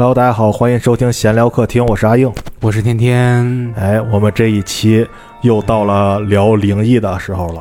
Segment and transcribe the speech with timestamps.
[0.00, 2.32] Hello，大家好，欢迎收听闲聊客厅，我是阿硬。
[2.62, 5.06] 我是天天，哎，我们这一期
[5.42, 7.60] 又到了聊灵异的时候了。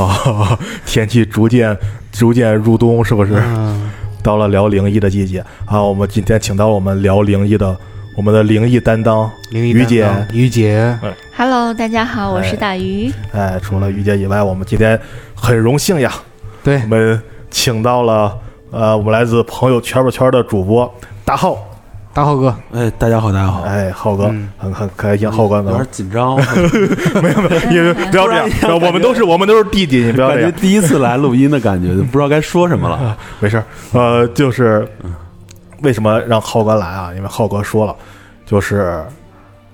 [0.00, 1.76] 啊、天气逐渐
[2.12, 3.34] 逐渐入冬，是不是？
[3.34, 3.90] 嗯，
[4.22, 5.82] 到了聊灵异的季节啊！
[5.82, 7.76] 我们今天请到了我们聊灵异的
[8.16, 10.96] 我们的灵异担当灵异于姐担当于姐
[11.36, 13.12] ，Hello，大家好，我哎是大鱼。
[13.32, 14.96] 哎，除了于姐以外，我们今天
[15.34, 16.12] 很荣幸呀，
[16.62, 18.38] 对我，们请到了
[18.70, 20.92] 呃，我们来自朋友圈不圈的主播
[21.24, 21.58] 大浩。
[22.12, 26.36] 大浩哥，哎，大家好，大家好，哎，浩哥，嗯很很开心，浩哥有能点紧张，
[27.22, 28.48] 没有没有， 因为不要这样，
[28.80, 33.16] 我们都是我们都是弟弟，你不要感觉这样，第一次来录音的感觉，不知道该说什么了。
[33.38, 33.64] 没事儿。
[33.92, 34.86] 呃，就是
[35.82, 37.12] 为什么让浩哥来啊？
[37.14, 37.94] 因为浩哥说了，
[38.44, 39.00] 就是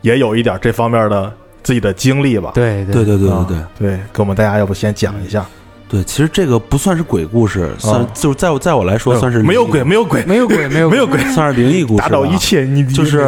[0.03, 2.53] 也有一点这方面的自己的经历吧。
[2.55, 5.45] 对对对对对对啊对，给我们大家要不先讲一下？
[5.89, 12.65] 对，其实这个不算是鬼故事，算就是在我在我来说算是没有鬼，没有鬼，没有鬼，没有没有鬼，算是灵异故事，打倒一切。
[12.65, 13.21] 你就是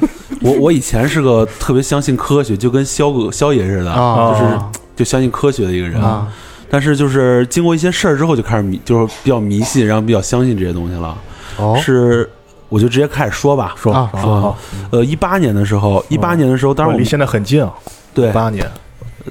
[0.40, 4.58] 我我以前是个特别相信科学，就跟肖哥肖爷似的，啊就是
[4.96, 6.00] 就相信科学的一个人。
[6.00, 6.26] 啊，
[6.70, 11.16] 但是就是经过一些事儿之后，就开始迷，就是比较迷信，然后比较相信这些东西了。
[11.58, 12.28] 哦，是，
[12.68, 13.74] 我就直接开始说吧。
[13.76, 14.58] 说啊说好，
[14.90, 17.72] 呃，一八年的时候，一八年的时候，当然我们离现在很近啊，
[18.14, 18.66] 对八年，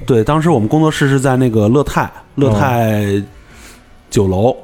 [0.04, 3.22] 对，当时我们工作室是在那个乐泰乐泰
[4.10, 4.54] 酒楼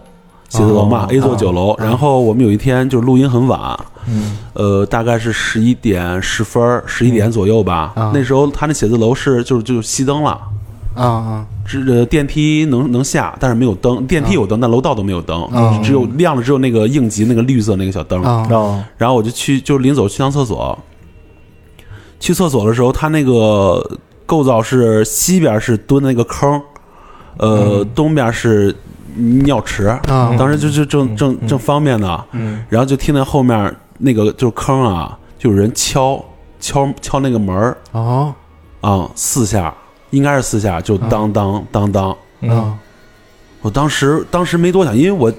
[0.48, 1.74] 写字楼嘛、哦 a 座酒楼。
[1.78, 7.92] 然后我们有一天就是录音很晚，嗯呃，大概是十一点十分、十一点左右吧。
[7.94, 10.39] 啊那时候他那写字楼是就是就熄灯了，
[10.94, 14.06] 啊啊是呃电梯能能下，但是没有灯。
[14.06, 18.20] 电梯有灯，但楼道都没有灯，啊只有亮的只有那个应急那个绿色那个小灯。
[18.98, 20.78] 然后我就去，就是临走去趟厕所。
[22.20, 23.84] 去厕所的时候，他那个
[24.33, 26.59] 构造是西边是蹲那个坑，
[27.37, 28.75] 呃，东边是
[29.45, 29.89] 尿池。
[30.09, 30.35] 啊。
[30.39, 31.47] 当时就就正正嗯。
[31.47, 32.65] 正方便呢，嗯。
[32.70, 36.19] 然后就听见后面那个就是坑啊，就有人敲
[36.59, 38.35] 敲敲那个门儿啊
[38.81, 39.75] 啊，四下，
[40.09, 42.17] 应该是四下，就当当当当。
[42.41, 42.49] 嗯。
[42.57, 42.75] 啊，
[43.61, 45.31] 我当时当时没多想，因为我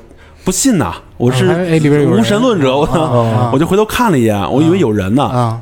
[0.46, 1.48] 不信呐，我是
[2.06, 5.60] 无神论者，我啊 我就回头看了一眼，我以为有人呢，啊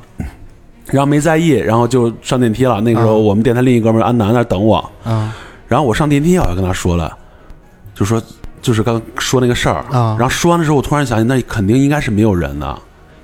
[0.92, 2.80] 然后没在意，然后就上电梯了。
[2.82, 3.18] 那个时候啊。
[3.18, 5.32] 我们电台另一哥们儿安南那等我，嗯
[5.68, 7.18] 然后我上电梯，我就跟他说了，
[7.96, 8.22] 就说
[8.62, 9.84] 就是刚说那个事儿。
[9.90, 10.18] 啊。
[10.20, 12.78] 然后说完的时候，我突然想起，那肯定应该是没有人的，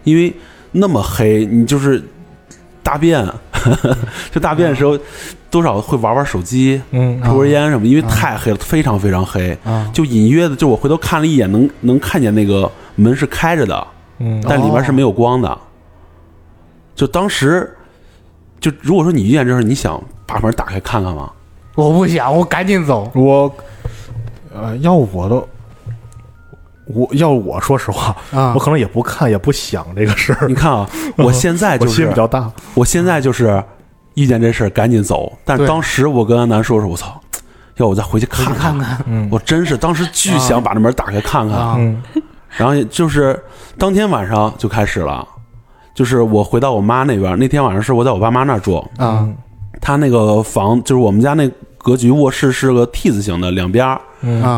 [0.05, 0.33] 因为
[0.71, 2.01] 那么黑，你就是
[2.81, 3.27] 大便，
[4.31, 4.97] 就大便的时候
[5.49, 9.89] 多少会玩玩手机、嗯抽根烟什么，因为太黑了，非常非常黑，啊。
[9.93, 13.87] 就隐约的，就我回头看了一眼，能能看见那个门是开着的，
[14.19, 14.41] 嗯。
[14.47, 15.57] 但里边是没有光的。
[16.97, 17.73] 就当时，
[18.59, 21.31] 就如果说你遇见这事儿，你想把门打开看看吗？
[21.75, 23.09] 我不想，我赶紧走。
[23.13, 23.55] 我
[24.53, 25.47] 呃，要我都。
[26.87, 28.53] 我要我说实话，啊。
[28.55, 30.47] 我可能也不看也不想这个事儿。
[30.47, 32.51] 你，看啊， 我现在我就是心比较大。
[32.73, 33.63] 我现在就是
[34.15, 37.21] 遇见这事儿赶紧走，但当时我跟安南说说，我操，
[37.75, 38.79] 要我再回去看看。
[38.79, 39.27] 看嗯。
[39.29, 42.01] 我真是当时巨想把这门打开看看，啊嗯。
[42.49, 43.39] 然后就是
[43.77, 45.27] 当天晚上就开始了，
[45.97, 49.27] 就是我回到我妈那边，那天晚上是我在我爸妈那儿住，啊。
[49.81, 51.49] 他那个房就是我们家那
[51.79, 53.99] 格局卧室是个 T 字形的，两边儿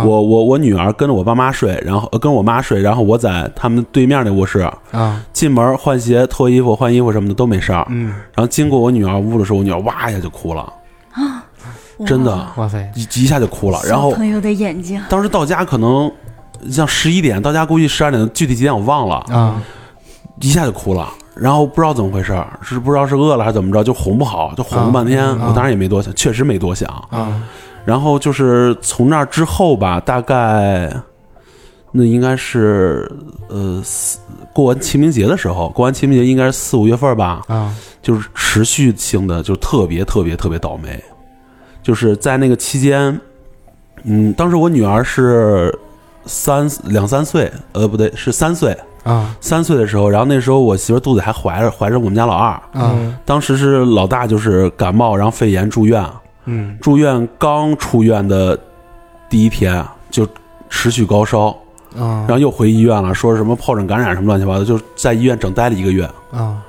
[0.03, 4.59] 我我我女儿跟着我爸妈睡，然后呃跟我妈睡，然后我在他们对面那卧室，
[4.91, 5.23] 啊。
[5.31, 7.87] 进门换鞋、脱衣服、换衣服什么的都没事儿。
[7.89, 8.07] 嗯。
[8.35, 10.73] 然后经过我女儿屋的时候，我女儿哇一下就哭了
[11.13, 11.45] 啊，
[12.05, 13.79] 真的哇塞一一下就哭了。
[13.87, 16.11] 然后朋友的眼睛，当时到家可能
[16.69, 19.61] 像十一点，到家估计十二点，具体几点我忘了，啊
[20.41, 21.09] 一下就哭了。
[21.35, 25.23] 然后不知道怎么回事儿，是不知道是饿了还是怎么着，就哄不好，就哄了半天。
[25.23, 26.89] 啊我当然也没多想，确实没多想。
[27.09, 27.41] 啊
[27.85, 30.93] 然后就是从那儿之后吧，大概
[31.91, 33.09] 那应该是
[33.47, 34.19] 呃四
[34.53, 41.01] 过完清明节的时候，过完清明节应该是四五月份吧，啊就是持续性的就特别特别特别倒霉，
[41.81, 43.19] 就是在那个期间，
[44.03, 45.73] 嗯，当时我女儿是
[46.25, 48.77] 三两三岁，呃不对是三岁，
[49.09, 49.35] 啊。
[49.41, 52.95] 三岁的时候，然后那时候我媳妇肚子还怀着怀着我们家老二，啊。
[53.25, 56.05] 当时是老大就是感冒，然后肺炎住院，
[56.45, 56.77] 嗯。
[56.81, 58.57] 住院刚出院的
[59.29, 60.27] 第一天就
[60.69, 61.47] 持续高烧，
[61.97, 62.25] 啊。
[62.27, 66.09] 然后又回医院了，说什么疱疹感染什么乱七八糟，就在医院整待了一个月。
[66.31, 66.61] 啊。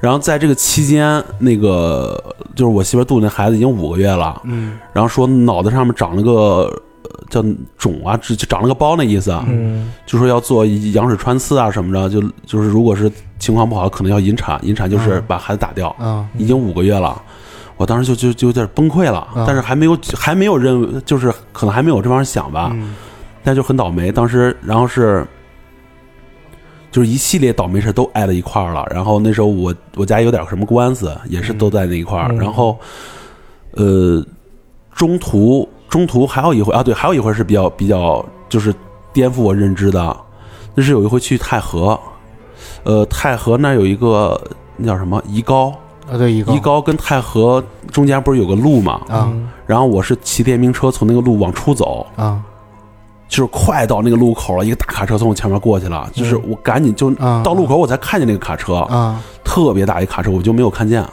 [0.00, 2.22] 然后在这个期间，那个
[2.54, 4.78] 就是我媳妇肚子那孩子已经五个月了，嗯。
[4.92, 6.82] 然后说脑袋上面长了个呃
[7.30, 7.44] 叫
[7.76, 17.20] 肿啊，就就长了个包那意思，嗯就说要做羊水穿刺啊什么的，就就是如果是情况不好，可能要引产，引产就是嗯把孩子打掉，啊已经五个月了。
[17.76, 22.94] 我当时就就就有点崩溃了，啊但是还没有还没有认为，就是可能还没有这方面想吧，嗯
[23.44, 24.10] 但就很倒霉。
[24.10, 25.24] 当时然后是
[26.90, 28.84] 就是一系列倒霉事都挨在一块儿了。
[28.90, 32.32] 然后那时候我我家有点什么官司，也是都在那一块儿。
[32.32, 32.76] 嗯然后，
[33.72, 34.24] 呃，
[34.94, 38.74] 中途中途还有一回啊，对，还有一回是比较比较就是
[39.12, 40.16] 颠覆我认知的，
[40.74, 41.98] 那是有一回去太和，
[42.84, 44.40] 呃，太和那儿有一个
[44.76, 45.22] 那叫什么？
[45.26, 45.72] 宜高，
[46.10, 49.00] 啊，对，一个宜高跟太和中间不是有个路嘛？
[49.08, 49.32] 啊。
[49.66, 52.42] 然后我是骑电瓶车从那个路往出走，啊。
[53.28, 57.42] 就是快到那个路口了，一个大卡车从我前面过去了，就是我赶紧就啊。
[57.44, 59.20] 到路口我才看见那个卡车，啊。
[59.44, 61.04] 特别大一卡车，我就没有看见，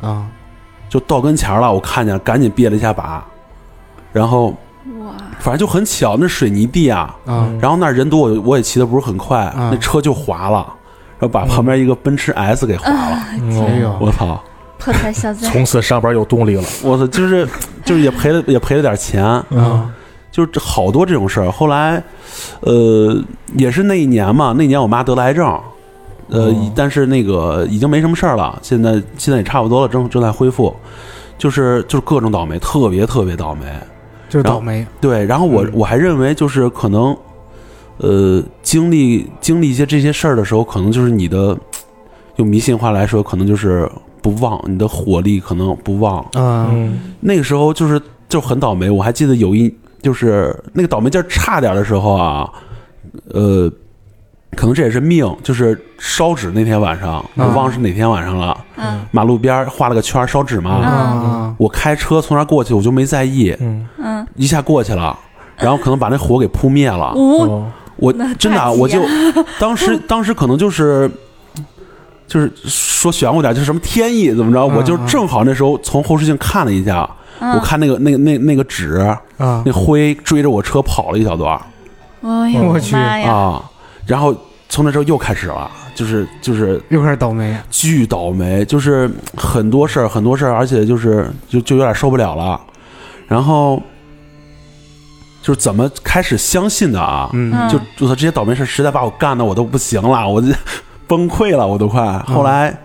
[0.00, 0.26] 啊。
[0.88, 3.22] 就到跟前儿了，我看见了，赶紧别了一下把，
[4.12, 4.48] 然后
[5.00, 7.48] 哇，反正就很巧，那水泥地啊，啊。
[7.60, 10.66] 然后那儿人多，我我也骑的不是很快，嗯那车就滑了，
[11.18, 13.24] 然后把旁边一个奔驰 S 给划了，
[13.66, 13.96] 哎呦。
[14.00, 14.42] 我操！
[14.78, 16.62] 破财消灾，从此上班有动力了。
[16.84, 17.46] 我操，就是
[17.84, 19.90] 就是也赔了也赔了点钱，啊。
[20.30, 21.50] 就是这好多这种事儿。
[21.50, 22.00] 后来，
[22.60, 23.20] 呃，
[23.54, 25.46] 也是那一年嘛，那年我妈得了癌症，
[26.28, 26.72] 呃，哦。
[26.76, 30.74] 但是那个已经没什么事儿了，现在现在也差不多了，正正在恢复。
[31.36, 33.66] 就是就是各种倒霉，特别特别倒霉。
[34.28, 34.86] 就是倒霉。
[35.00, 35.70] 对，然后我、嗯。
[35.72, 37.16] 我还认为就是可能，
[37.98, 41.56] 呃，经历经历一些这些事儿的时候，可能就是你的，
[42.36, 43.90] 用迷信话来说，可能就是
[44.22, 46.18] 不旺，你的火力可能不旺。
[46.34, 46.68] 啊。
[46.72, 47.00] 嗯。
[47.20, 52.50] 那个时候就是就很倒霉，我还记得有一就是那个倒霉劲儿差点的时候啊，
[53.32, 53.70] 呃，
[54.56, 59.00] 可能这也是命，就是烧纸那天晚上，我忘了是哪天晚上了，嗯。
[59.10, 63.86] 马路边画了个圈烧纸嘛，啊我开车从那儿过去，我就没在意，嗯。
[63.98, 65.16] 嗯，一下过去了。
[65.56, 67.66] 然后可能把那火给扑灭了，五哦。
[67.96, 69.00] 我真的啊、我就
[69.58, 71.10] 当时 当时可能就是
[72.28, 77.08] 就是说玄乎点，就是什么天意怎么着，嗯我就正好那时候从后视镜看了一下，
[77.40, 77.50] 嗯。
[77.54, 79.20] 我看那个那个那那个纸啊
[79.64, 81.60] 那灰追着我车跑了一小段
[82.22, 83.60] 哎呦我去，啊，
[84.08, 84.34] 然后
[84.68, 87.56] 从那之后又开始了，就是就是又开始倒霉。
[87.70, 92.60] 巨倒霉，就是很多事儿很多事儿，而且就是就就有点受不了了，
[93.26, 93.80] 然后
[95.42, 97.30] 就是怎么开始相信的啊？
[97.34, 97.52] 嗯。
[97.68, 100.48] 就就我操，这些倒霉事实在把我干的我都不行了，我就
[101.06, 102.18] 崩溃了，我都快。
[102.20, 102.76] 后来，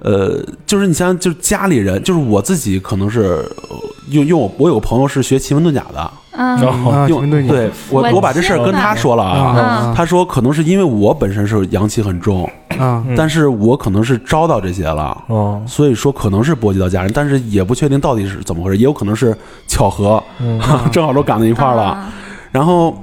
[0.00, 3.22] 呃，就是你像就是家里人，就是我自己，可能是
[3.68, 3.76] 呃
[4.08, 6.10] 用用我我有个朋友是学奇门遁甲的，
[6.42, 6.60] 嗯。
[6.60, 7.48] 然后啊用全对你。
[7.48, 9.58] 对我我我把这事儿跟他说了啊。
[9.58, 9.94] 啊。
[9.96, 12.44] 他说，可能是因为我本身是阳气很重，
[12.78, 13.02] 啊。
[13.06, 15.62] 嗯但是我可能是招到这些了，哦。
[15.66, 19.36] 所以说可能是波及到家人，但是也不确定到底是怎么回事，也有可能是
[19.68, 20.60] 巧合，嗯。
[20.90, 21.82] 正好都赶到一块儿了。
[21.82, 22.12] 啊。
[22.50, 22.96] 然后，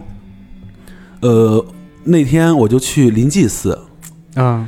[1.22, 1.66] 呃，
[2.04, 3.80] 那天我就去临济寺，
[4.36, 4.68] 啊。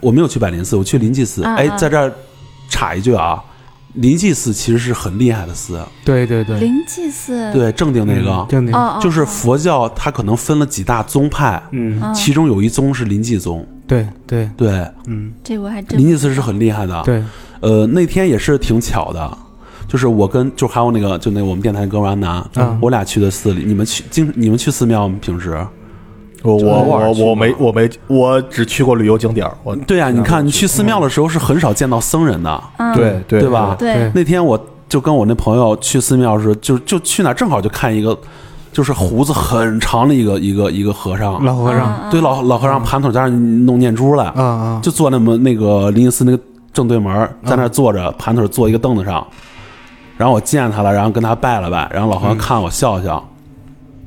[0.00, 1.42] 我没有去百灵寺，我去临济寺。
[1.44, 2.10] 哎，嗯嗯在这儿
[2.70, 3.38] 插一句啊，
[3.94, 6.60] 临济寺其实是很厉害的寺，对对对。
[6.60, 12.00] 灵济寺，对，正定那个，正定哦，哦，就是哦佛教它可能分了几大宗派，嗯。
[12.02, 14.48] 嗯其中有一宗是临济宗，对对。
[14.56, 15.32] 对，嗯。
[15.42, 17.02] 这我还真临济寺是很厉害的。
[17.04, 17.22] 对。
[17.60, 19.38] 呃，那天也是挺巧的。
[19.88, 22.78] 就是我跟就还有那个就那我们电台哥们儿安南，嗯。
[22.80, 23.64] 我俩去的寺里。
[23.64, 25.18] 你们去经你们去寺庙吗？
[25.20, 25.66] 平时？
[26.42, 32.62] 我我我我没我没我只去过旅游景点儿，我对呀、你看你去寺庙的时候是很少见到僧人的。
[32.78, 33.76] 嗯对对对吧？
[33.78, 38.18] 对那天我就跟我那朋友去寺庙的时，就就去那儿正好就看一个，
[38.72, 46.42] 就是胡子很长的一个一个一个和尚，老和尚嗯对老老和尚盘腿在那儿弄念珠来，啊啊就坐那么那个灵隐寺那个
[46.72, 47.12] 正对门，
[47.44, 49.24] 在那儿坐着盘腿坐一个凳子上，
[50.16, 53.22] 然后我见他了，然后跟他拜了拜，然后老和尚看我笑笑，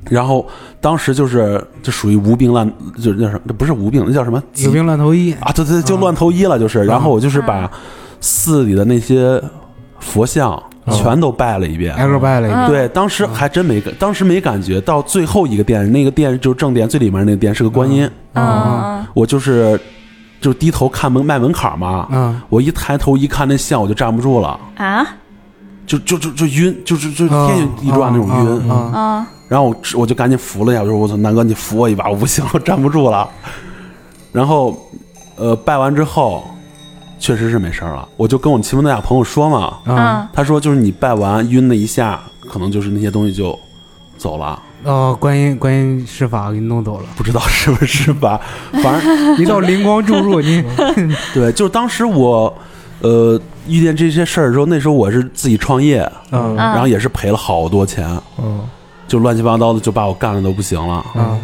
[0.09, 0.45] 然后
[0.83, 4.43] 当时就是就属于无病乱，就是那什么，这不是无病，那叫什么？
[4.55, 5.33] 有病乱投医。
[5.39, 6.83] 啊，对对，就乱投医了，就是。
[6.83, 7.71] 然后我就是把
[8.19, 9.41] 寺里的那些
[10.01, 10.61] 佛像
[10.91, 11.95] 全都拜了一遍。
[11.95, 12.67] 挨个拜了一遍。
[12.67, 14.81] 对，当时还真没感，当时没感觉。
[14.81, 18.45] 到最后一个殿，那个殿就是正殿最里面那个殿是个观音，嗯。
[18.45, 19.79] 嗯我就是
[20.41, 22.09] 就低头看门卖门槛嘛。
[22.11, 22.41] 嗯。
[22.49, 25.07] 我一抬头一看那像，我就站不住了，嗯啊？
[25.87, 28.69] 就就就就晕，就是就啊天旋地转那种晕。
[28.69, 33.29] 啊啊然后我我就赶紧扶了一下，我说我操，南哥你扶我一把，我不行，我站不住了。
[34.31, 34.75] 然后，
[35.35, 36.43] 呃，拜完之后，
[37.19, 38.09] 确实是没事儿了。
[38.17, 42.19] 我就跟我奇门遁甲朋友说嘛，啊啊他说就是你拜完晕了一下，
[42.49, 43.55] 可能就是那些东西就
[44.17, 48.41] 走了，哦，观音观音施法给你弄走了，不知道是不是吧？
[48.81, 50.63] 反正 一道灵光注入你
[51.31, 52.51] 对，就是当时我，
[53.01, 58.61] 呃，遇见这些事儿之后，那时候我是自己创业，嗯然后也是赔了好多钱，嗯
[59.13, 61.05] 就乱七八糟的，就把我干的都不行了。
[61.15, 61.39] 嗯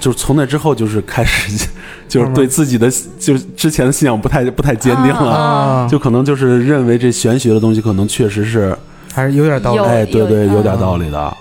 [0.00, 1.68] 就是从那之后，就是开始，
[2.08, 8.74] 就是对自己的，就是之前的信仰不太不太坚定了，啊，就可能就是认为这玄学的东西，可能确实是，
[9.12, 11.36] 还是有点道理有哎，对对，有有点道理的。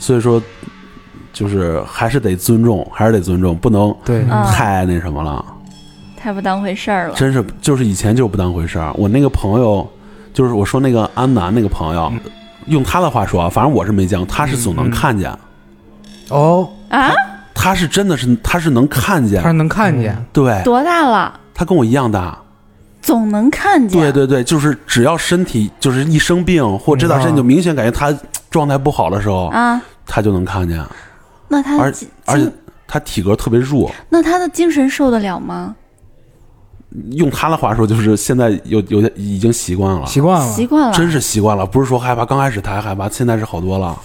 [0.00, 0.42] 所以说，
[1.32, 5.44] 就是还是得尊重，还是得尊重，不能对，嗯太那什么了。
[6.16, 7.14] 太不当回事儿了。
[7.14, 8.92] 真是就是以前就不当回事儿。
[8.96, 9.88] 我那个朋友，
[10.34, 12.12] 就是我说那个安南那个朋友，
[12.66, 15.30] 用他的话说啊，反正我是没见过，他是总能看见，
[16.28, 17.10] 哦，啊，
[17.54, 19.42] 他是真的是他是能看见。
[19.42, 20.62] 他，是能看见，对。
[20.64, 21.38] 多大了？
[21.54, 22.38] 他跟我一样大，
[23.02, 24.00] 总能看见。
[24.00, 28.16] 对对对，就是只要身体就是一生病或这段时间就明显感觉他
[28.50, 30.82] 状态不好的时候，啊，他就能看见，
[31.48, 32.50] 那他而精而且
[32.86, 33.90] 他体格特别弱。
[34.08, 35.74] 那他的精神受得了吗？
[37.12, 43.96] 用他的话说，就是现在有有点已经习惯了，习惯了习，惯了，真是习惯了，不是说害怕，刚开始他还害怕，现在是好多了。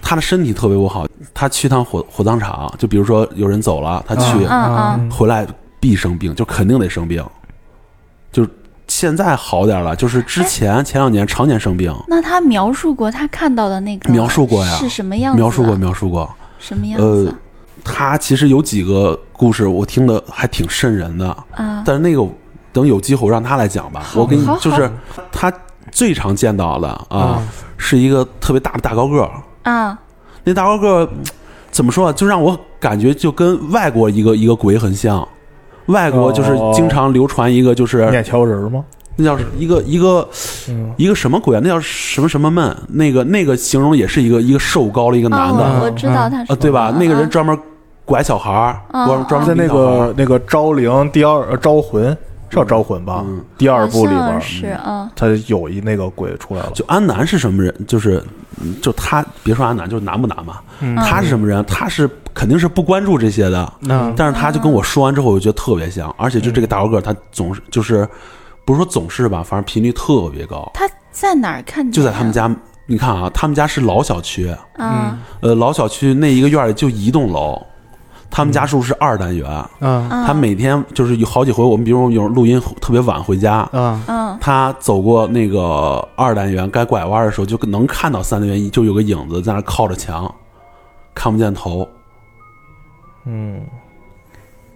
[0.00, 4.46] 他的身体特别不好，他去趟火火葬场，就比如说有人走了，他去、
[5.10, 5.46] 回来
[5.78, 7.22] 必生病，就肯定得生病。
[8.32, 8.48] 就是
[8.86, 15.38] 现在好点了，就是之前前两年常年生病，那他描述过他看到的那个描述过呀是什么样子？
[15.42, 16.30] 描述过描述过。
[16.58, 17.34] 什么样呃子？，
[17.92, 22.26] 他其实有几个故事我听的还挺瘆人的，啊，但是那个
[22.72, 24.06] 等有机会我让他来讲吧。
[24.14, 24.90] 我跟你就是
[25.32, 25.52] 他
[25.90, 27.42] 最常见到的啊啊，
[27.76, 29.30] 是一个特别大的大高个儿。
[29.62, 29.98] 啊，
[30.44, 31.18] 那大高个儿嗯
[31.70, 32.12] 怎么说啊？
[32.12, 35.26] 就让我感觉就跟外国一个一个鬼很像。
[35.86, 38.84] 外国就是经常流传一个，就是面条人吗？
[39.16, 40.28] 那叫一个一个
[40.68, 41.60] 嗯，一个什么鬼啊？
[41.62, 42.76] 那叫什么什么闷？
[42.88, 46.90] 那个那个形容也是一个一个瘦高的一个男的哦，我知道他是啊，对吧？
[46.92, 47.58] 嗯那个人专门
[48.08, 52.08] 拐小孩儿，嗯专门在那个那个招灵第二呃招魂
[52.48, 53.22] 是叫招魂吧？
[53.26, 57.74] 嗯第二部里边像是嗯他有一那个鬼出来了，就安南是什么人？
[57.86, 58.24] 就是
[58.62, 60.60] 嗯就他别说安南，就是难不难嘛？
[60.80, 61.62] 嗯他是什么人？
[61.66, 68.08] 他是肯定是不关注这些的，那但是他就跟我说完之后，我就觉得特别像，而且就这个大高个儿，他总是就是
[68.64, 71.92] 不是说总是吧，反正频率特别高，他在哪儿看见？
[71.92, 72.32] 就在他们。
[72.32, 72.50] 家。
[72.90, 77.60] 你看啊，他们家是老小区，嗯呃，老小区那一个院儿里就一栋楼，
[78.30, 79.64] 他们家住是二单元。
[79.80, 90.32] 他每天就是有好几回，我们比如有录音特别晚回家，嗯嗯他走过那个二单元该拐弯的时候，就能看到三单元就有个影子在那靠着墙，
[91.14, 91.88] 看不见头。
[93.24, 93.62] 嗯，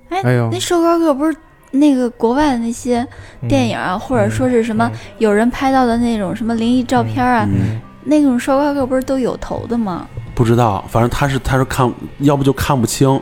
[0.08, 1.34] 哎哎呦那瘦高个不是
[1.70, 3.06] 那个国外的那些
[3.48, 10.06] 电影啊，或者说是什么有人拍到的那种什么灵异照片啊，嗯，那种瘦高个不是都有头的吗？
[10.34, 13.20] 不知道，反正他是他是看，要不就看不清。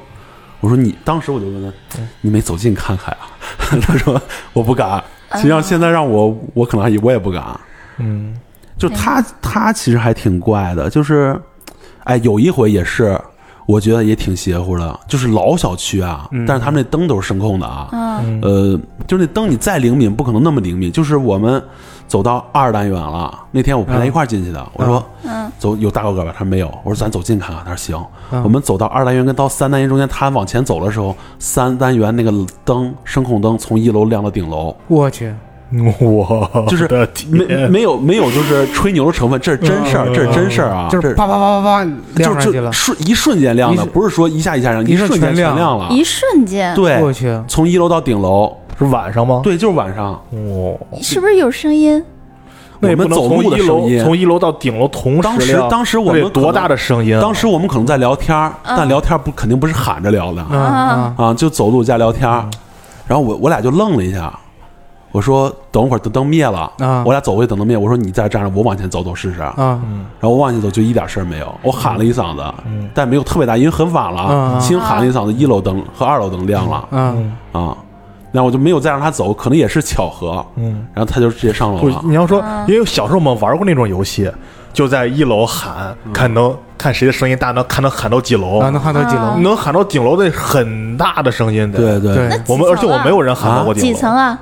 [0.60, 3.28] 我说你当时我就问他，你没走近看看啊？
[3.82, 4.20] 他说
[4.52, 5.02] 我不敢。
[5.36, 7.44] 实际上现在让我，我可能也我也不敢。
[7.98, 8.34] 嗯
[8.76, 11.40] 就他他其实还挺怪的，就是，
[12.04, 13.20] 哎，有一回也是，
[13.70, 16.44] 我觉得也挺邪乎的，就是老小区啊，嗯。
[16.44, 17.88] 但是他们那灯都是声控的啊，
[18.24, 18.40] 嗯。
[18.42, 20.90] 呃，就是那灯你再灵敏，不可能那么灵敏。
[20.90, 21.62] 就是我们
[22.08, 25.50] 走到二单元了，那天我陪他一块进去的，我说嗯。
[25.58, 26.32] 走有大高个吧？
[26.36, 28.04] 他说没有，我说咱走近看看，他说行。
[28.32, 28.42] 嗯。
[28.42, 32.32] 我们走到二单元跟到三单元中间，他往前走的时候，三单元那个
[32.64, 35.32] 灯声控灯从一楼亮到顶楼，我去，
[36.00, 36.88] 我就是
[37.30, 40.12] 没，没有没有就是吹牛的成分，这是真事儿，嗯。
[40.12, 42.70] 这是真事儿啊，就是啪啪啪啪啪亮上就去了。
[42.70, 45.78] 就，瞬一瞬间亮的，不是说一下一下亮，一瞬间全亮。
[45.78, 45.88] 了。
[45.90, 49.40] 一瞬间，对我，去，从一楼到顶楼，是晚上吗？
[49.44, 50.20] 对，就是晚上。
[50.30, 52.02] 哦，是不是有声音？
[52.80, 55.68] 我们走路从一楼的声音，从一楼到顶楼同当时时亮。
[55.68, 57.20] 当时我们多大的声音啊？
[57.20, 60.44] 当时我们可能在聊天但聊天不肯定不是喊着聊的。
[60.50, 61.26] 嗯啊嗯。
[61.26, 62.44] 啊，就走路加聊天儿。
[63.06, 64.32] 然后我我俩就愣了一下，
[65.12, 67.02] 我说等会儿等灯灭了，啊。
[67.04, 69.38] 我俩走过去等灯灭，我说你在这站着，我往前走走试试。
[69.40, 69.80] 然啊。
[70.20, 72.42] 后我往前走就一点事儿没有，我喊了一嗓子，
[72.94, 77.36] 但没有特别大，因为很晚了，嗯轻喊了一嗓子，一楼灯和二楼灯亮了嗯。
[77.52, 77.76] 啊，
[78.30, 82.00] 然后我就没有再让他走，可能也是巧合，嗯，然后他就直接上楼不，了。
[82.04, 84.30] 你要说啊，因为小时候我们玩过那种游戏，
[84.72, 88.60] 就在一楼喊，看能看谁的声音大，能看能喊到几楼。
[88.60, 89.42] 啊，，能喊到几啊楼？
[89.42, 91.78] 能喊到顶楼的很大的声音的。
[91.78, 92.14] 对对。
[92.14, 92.28] 对。
[92.28, 93.88] 那我们而且我没有人喊到过顶楼。
[93.88, 94.38] 几层啊？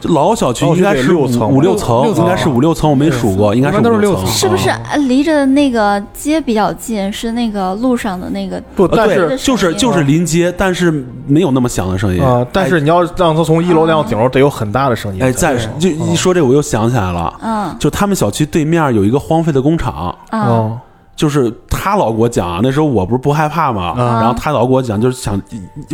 [0.00, 4.70] 这老小区应该是五六层五六层，应该是五六层，我没数过，应该是六层，是不是
[5.08, 7.12] 离着那个街比较近？
[7.12, 8.62] 是那个路上的那个
[8.94, 10.90] 但是对，就是就是临街，但是
[11.26, 12.22] 没有那么响的声音。
[12.22, 15.22] 啊，但是你要让他从一楼亮到顶楼，得有很大的声音。
[15.22, 17.76] 哎，再就一说这个，我又想起来了，嗯。
[17.78, 20.40] 就他们小区对面有一个荒废的工厂，啊。
[20.40, 20.78] 哦，
[21.16, 24.06] 就是他老给我讲啊，那时候我不是不害怕嘛，嗯。
[24.20, 25.40] 然后他老给我讲，就是想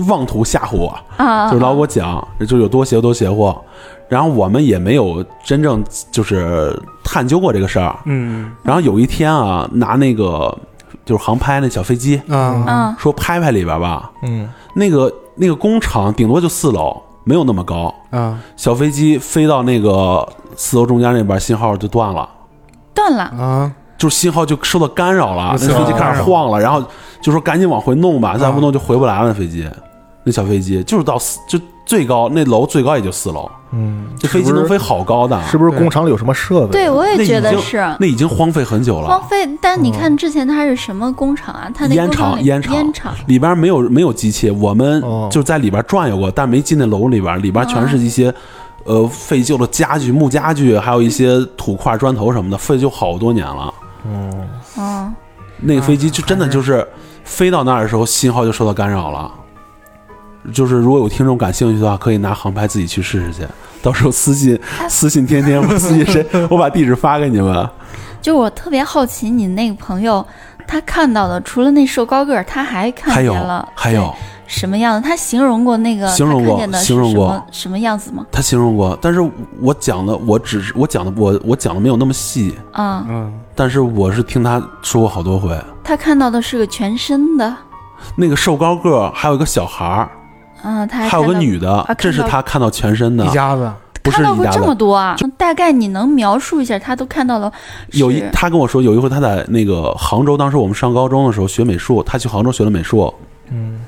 [0.08, 3.54] 妄图吓唬我，啊，就是老给我讲，就有多邪乎多邪乎。
[4.08, 7.96] 然后我们也没有真正就是探究过这个事儿。
[8.04, 8.52] 嗯。
[8.62, 10.54] 然后有一天啊，拿那个
[11.04, 12.96] 就是航拍那小飞机，啊嗯。
[12.98, 17.94] 说拍拍里边吧，嗯，那个那个工厂顶多就四楼，没有那么高。
[18.10, 22.28] 啊小飞机飞到那个四楼中间那边，信号就断了，
[22.92, 23.72] 断了，啊
[24.02, 26.82] 就是信号就受到干扰了，那飞机开始晃了，然后
[27.20, 29.28] 就说赶紧往回弄吧，再不弄就回不来了。
[29.28, 29.64] 那飞机，
[30.24, 31.56] 那小飞机就是到四就
[31.86, 36.72] 最高那楼最高也就四楼，嗯，这飞机能飞好高的，是不是工厂里有什么设备？
[36.72, 39.28] 对，我也觉得是那已经荒废很久了荒。
[39.28, 39.48] 废。
[39.60, 41.70] 但你看之前它是什么工厂啊？
[41.72, 48.34] 它那烟工厂烟厂烟厂里边没有没有机器，我们哦就在里边转悠过，但没进那楼里边，里边全是一些。
[48.84, 53.72] 呃，废旧的家具、木家具，还有一些土块、砖头什么的，废旧好多年了。
[54.04, 55.14] 嗯，嗯，
[55.60, 56.86] 那个飞机就真的就是
[57.24, 59.30] 飞到那儿的时候，信号就受到干扰了。
[60.52, 63.46] 就是如果有听众感兴趣的话，可以拿航拍自己去试试去。
[63.80, 67.68] 到时候私信私信天天，我私信谁， 我把地址发给你们。
[68.20, 70.24] 就我特别好奇，你那个朋友
[70.66, 75.08] 他看到的，除了那瘦高个儿，他还看还有见了还有对，什么样子？
[75.08, 78.26] 他形容过那个形容过形容过什么样子吗？
[78.30, 79.20] 他形容过，但是
[79.60, 85.58] 我讲的我只是我讲的我我讲的没有那么细，啊、嗯，但是我是听他说过好多回。
[85.82, 87.56] 他看到的是个全身的，
[88.16, 90.10] 那个瘦高个儿，还有一个小孩儿，
[90.62, 93.70] 嗯，他还还有个女的，这是他看到全身的一，家子，
[94.02, 94.74] 不是看到过这么。
[94.74, 95.16] 多啊？
[95.36, 97.52] 大概你能描述一下，他都看到了？
[97.92, 103.12] 有一，他跟我说，有一回他在那个杭州，当时我们上高中的时候学美术，他去杭州学了美术，
[103.50, 103.80] 嗯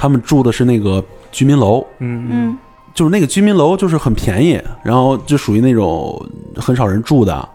[0.00, 2.58] 他们住的是那个居民楼，嗯嗯
[2.94, 6.26] 就是那个居民楼就是很便宜，然后就属于那种
[6.56, 7.46] 很少人住的，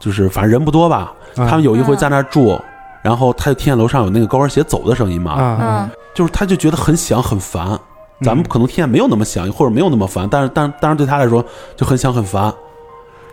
[0.00, 1.12] 就是反正人不多吧。
[1.36, 2.60] 嗯他们有一回在那儿住，
[3.00, 7.78] 然后他就听见楼上有那个高跟鞋走的声音嘛，啊嗯就是他就觉得很响很烦。
[8.22, 11.44] 咱们可能听见没有那么响，或者没有那么烦，但是但但是对他来说
[11.76, 12.52] 就很响很烦。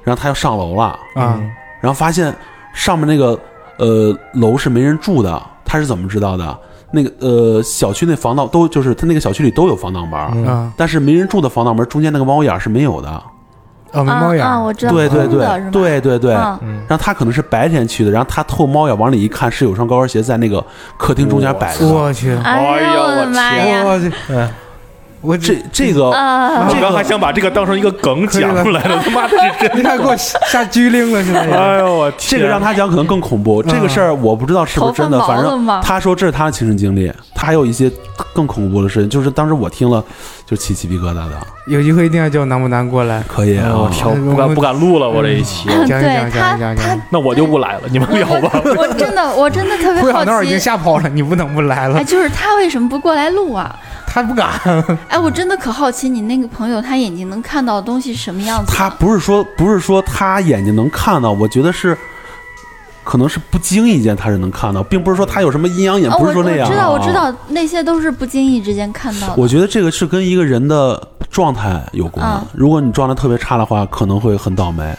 [0.04, 1.42] 然后他要上楼了，啊
[1.82, 2.32] 然后发现
[2.76, 3.40] 上面那个
[3.80, 6.60] 呃楼是没人住的，他是怎么知道的？
[6.92, 10.46] 那个呃小区那防盗都就是他那个小区里都有防盗门，嗯。
[10.46, 10.74] 啊。
[10.78, 13.10] 但是没人住的防盗门中间那个猫眼是没有的。
[13.92, 16.34] 啊，没猫眼啊啊，我知道，对对对对对对。
[16.34, 20.62] 然后他可能是白天去的，然后他透猫眼往里一看，是有双高跟鞋在那个
[20.98, 21.88] 客厅中间摆着。
[21.88, 23.84] 我去，哎哎呀呦我的妈呀！
[23.86, 24.50] 我去，嗯，
[25.22, 31.60] 我这这个啊，我刚还想把这个当成一个梗讲出来了，他妈的是真你看给我下拘灵了，现在的。
[31.60, 33.64] 哎呦我这个让他讲可能更恐怖。
[33.64, 37.12] 这个事儿我不知道是不是真的，反正他说这是他的亲身经历。
[37.34, 37.92] 他还有一些
[38.34, 40.04] 更恐怖的事情，就是当时我听了
[40.46, 41.48] 就起鸡皮疙瘩的。
[41.68, 48.62] 有机会一定要叫南不南过来可以我挑不敢不敢录了，我这一期，嗯对讲一讲他讲一讲他讲，那我就不来了，你们聊吧。
[48.78, 53.76] 我真的我真的特别好小闹已经奇，吓跑了，你不能不来了哎，，就是他为什么不过来录啊？
[54.06, 54.50] 他不敢。
[55.10, 58.72] 哎，我真的可好奇，你那个朋友他眼睛能看到的东西是什么样子？
[58.72, 61.98] 他不是说不是说他眼睛能看到，我觉得是。
[63.06, 67.14] 可能是不经意间他是能看到，并不是说他有什么阴阳眼，哦，不是说那样、啊我知道，我知。
[67.14, 69.36] 道，那些都是不经意之间看到的。
[69.38, 72.26] 我觉得这个是跟一个人的状态有关。
[72.28, 74.94] 啊如果你状态特别差的话，可能会很倒霉。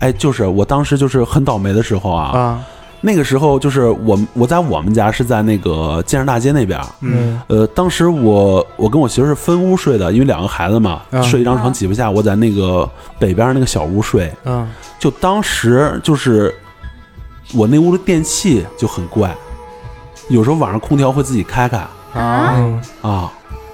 [0.00, 2.60] 哎，就是我当时就是很倒霉的时候啊，啊，
[3.02, 12.88] 那个时候就是我我在我们家是在那个建设大街那边儿，嗯呃，当时我我跟我媳妇是分屋睡的，因为两个孩子嘛，啊睡一张床啊挤不下，我在那个
[13.18, 14.32] 北边那个小屋睡。
[14.44, 14.66] 嗯
[14.98, 16.54] 就当时就是
[17.52, 19.34] 我那屋的电器就很怪，
[20.28, 21.78] 有时候晚上空调会自己开开
[22.12, 23.32] 啊啊！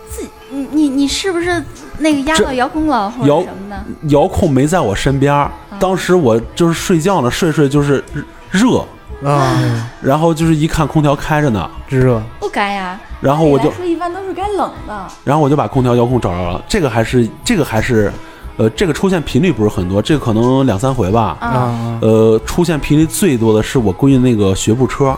[0.08, 1.62] 自，你你你是不是
[1.98, 3.84] 那个压这到遥控了或遥者什么的？
[4.08, 8.02] 遥控没在我身边儿，当时我就是睡觉呢，睡睡就是
[8.50, 8.84] 热，
[9.22, 12.98] 啊，然后就是一看空调开着呢，热不该呀。
[13.20, 15.06] 然后我就说一般都是该冷的。
[15.24, 18.12] 然后我就把空调遥控找着了，这个还是这个还是，
[18.56, 21.36] 呃，这个出现频率不是很多，这个可能两三回吧。
[21.40, 25.16] 啊，啊呃，出现频率最多的是我闺女那个学步车，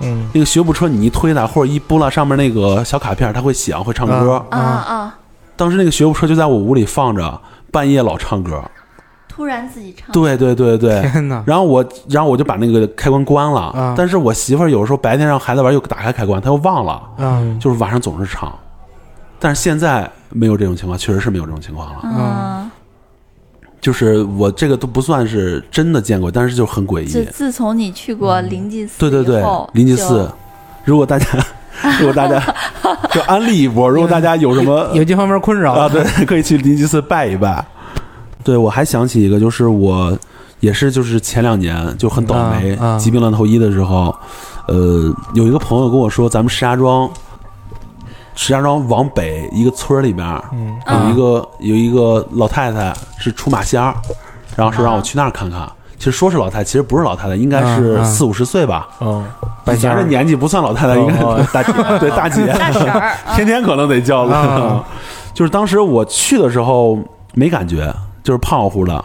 [0.00, 4.44] 嗯，那个学步车你一推它或者一拨拉上面那个小卡片，它会响，会唱歌。
[4.50, 5.18] 啊啊！
[5.54, 7.40] 当时那个学步车就在我屋里放着，
[7.70, 8.62] 半夜老唱歌。
[9.28, 10.12] 突然自己唱。
[10.12, 11.00] 对对对对。
[11.02, 11.42] 天哪！
[11.46, 13.60] 然后我，然后我就把那个开关关了。
[13.60, 18.52] 啊但是我媳妇儿有时候白天让孩子玩又打开开关，她又忘了，嗯就是晚上总是唱。
[19.38, 22.00] 但是现在没有这种情况，确实是没有这种情况了。
[22.04, 22.70] 嗯，
[23.82, 27.06] 就是我这个都不算是真的见过，但是就很诡异。
[27.06, 30.30] 自自从你去过灵济寺对对对以后，灵济寺，
[30.84, 31.26] 如果大家
[31.98, 32.40] 如果大家
[33.10, 37.64] 就安利一波，如果大家有什么有这方面困扰啊，对，可以去灵济寺拜一拜。
[38.44, 40.16] 对，我还想起一个，就是我
[40.60, 44.14] 也是就是前两年就很倒霉，疾病乱投医的时候，
[44.68, 47.10] 呃，有一个朋友跟我说，咱们石家庄，
[48.34, 50.76] 石家庄往北一个村儿里边，嗯。
[50.86, 53.94] 有一个有一个老太太是出马仙儿，
[54.56, 55.70] 然后说让我去那儿看看。
[55.98, 58.88] 其实说是老太太，其实不是老太太，应该是四五十岁吧。
[59.00, 59.24] 嗯，
[59.64, 61.14] 白仙儿反正年纪不算老太太，应该
[61.52, 64.36] 大姐，对 大姐，大婶儿， 天天可能得叫了。
[64.36, 64.84] 啊
[65.32, 66.98] 就是当时我去的时候
[67.34, 69.02] 没感觉，就是胖乎的，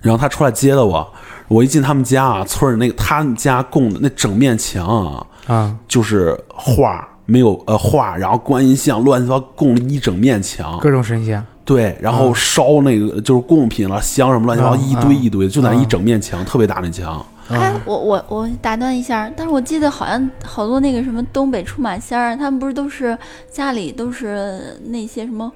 [0.00, 1.06] 然后他出来接的我，
[1.48, 17.24] 我一进他们家啊，村儿那个他们家供的那整面墙啊，啊就是画，没有呃画，然后观音像乱七八糟供了一整面墙，各种神仙，对，然后烧那个就是贡品了、香什么乱七八糟嗯一堆一堆，就在那一嗯整面墙，特别大那墙。
[17.48, 23.16] 哎，我我我打断一下，但是我记得好像好多那个什么东北出马仙儿，他们不是都是
[23.50, 25.50] 家里都是那些什么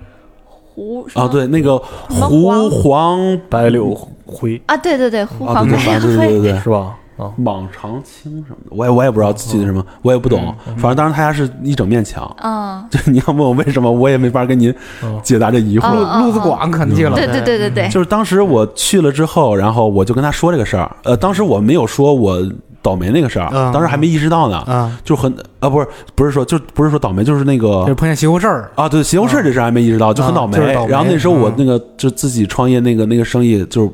[0.54, 3.94] 胡啊，对，那个胡黄黄白柳
[4.26, 6.96] 灰啊，对对对，胡啊，黄白柳，灰，是吧？
[7.16, 10.54] 啊，莽长青什么的，我也我也不知道记的什么，我也不懂。
[10.76, 15.86] 反正当时他家是一整面墙，嗯， 就你要问我为什么，我也没法跟您嗯解答这疑惑。
[15.86, 17.16] 哦路子广肯定了。
[17.16, 20.90] 对，对对对对，就是当时我去了之后，然后我就跟他说这个事儿。
[21.04, 22.40] 呃，当时我没有说我
[22.82, 24.58] 倒霉那个事儿，嗯当时还没意识到呢。
[24.58, 30.58] 啊，就很啊，不是不是说就不是说倒霉，就是那个就是碰见邪乎事儿，啊，对邪乎事儿这事儿还没意识到，就很倒霉。
[30.88, 31.54] 然后那时候我嗯。
[31.56, 33.90] 那个就自己创业那个那个生意就是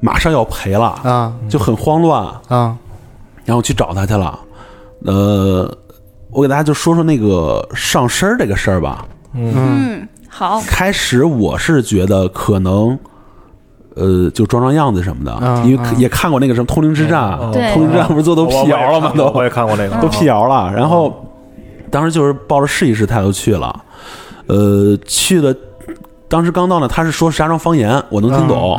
[0.00, 2.76] 马上要赔了，啊就很慌乱，啊
[3.44, 4.38] 然后去找他去了。
[5.04, 5.70] 呃，
[6.30, 9.06] 我给大家就说说那个上身儿这个事儿吧。
[9.34, 12.98] 嗯嗯，好，开始我是觉得可能。
[13.98, 19.10] 呃，就装装样子什么的，嗯因为嗯也看过那个什么《通灵之战》嗯通灵之战》不是做都辟谣了吗？
[19.16, 20.70] 都我也看过那个，都辟谣了。
[20.70, 21.24] 然后
[21.90, 23.74] 当时就是抱着试一试态度去了，
[24.48, 25.54] 呃，去了。
[26.28, 28.78] 当时刚到呢，他是说石家庄方言，我能听懂。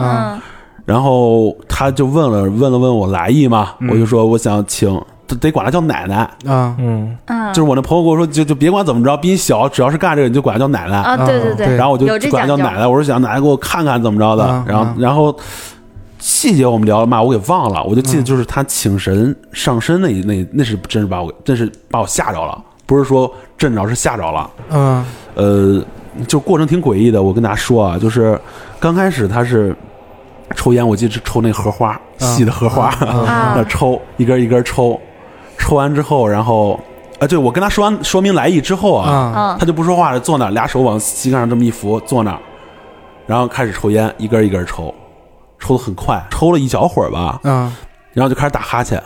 [0.88, 4.90] 然后他就问了问了问我来意嘛，嗯我就说我想请，
[5.28, 6.16] 得得管他叫奶奶。
[6.50, 10.96] 啊嗯嗯，就是我那朋友跟我说，就就别管怎么着，比你小，只要是干这个你就管他叫奶奶。
[10.96, 14.64] 啊，对对对然后我就管他叫奶奶，我说想奶奶给我看看怎么着的嗯。
[14.66, 15.38] 然后嗯然后
[16.20, 24.50] 细节我们聊了嘛，我给忘了，我就记得就是他请神上身那一那那是真是把我真是把我吓着了，不是说震着，是吓着了。
[24.72, 25.84] 嗯呃，
[26.28, 27.22] 就过程挺诡异的。
[27.22, 28.40] 我跟大家说啊，就是
[28.80, 29.76] 刚开始他是
[30.56, 35.00] 抽烟，我记得是抽那荷花，细的荷花，啊 那抽一根一根抽，
[35.58, 36.80] 抽完之后，然后
[37.20, 42.40] 啊，对我跟他说完说明来意之后啊，他就不说话了，坐那儿，俩手往膝盖上这么一扶，坐那儿，
[43.26, 44.94] 然后开始抽烟，一根一根抽，
[45.60, 47.74] 抽的很快，抽了一小会儿吧，嗯
[48.14, 49.02] 然后就开始打哈欠。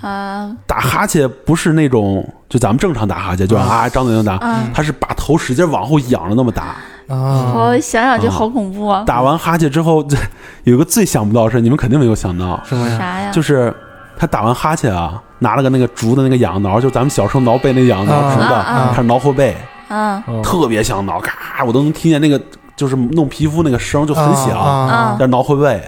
[0.00, 6.76] 啊打哈欠不是那种就咱们正常打哈欠，就啊张嘴就打，嗯，他是把头使劲往后仰着那么打。
[7.08, 7.52] 啊。
[7.54, 10.16] 我想想就好恐怖啊，打完哈欠之后，这
[10.64, 12.98] 有个最想不到的事，你们肯定没有想到，什么呀？
[12.98, 13.30] 啥呀？
[13.30, 13.74] 就是
[14.16, 18.34] 他打完哈欠啊，拿了个那个竹的那个痒挠，就咱们小时候挠背那痒挠啊。
[18.34, 18.92] 竹的，啊啊。
[18.94, 19.56] 开始挠后背，
[19.88, 20.22] 嗯。
[20.26, 22.40] 嗯特别想挠，咔，我都能听见那个
[22.74, 25.82] 就是弄皮肤那个声就很响，啊在那挠后背，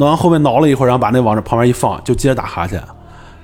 [0.00, 2.82] 挠完后面挠了一会儿，然后把那往这旁边一放，就接着打哈欠，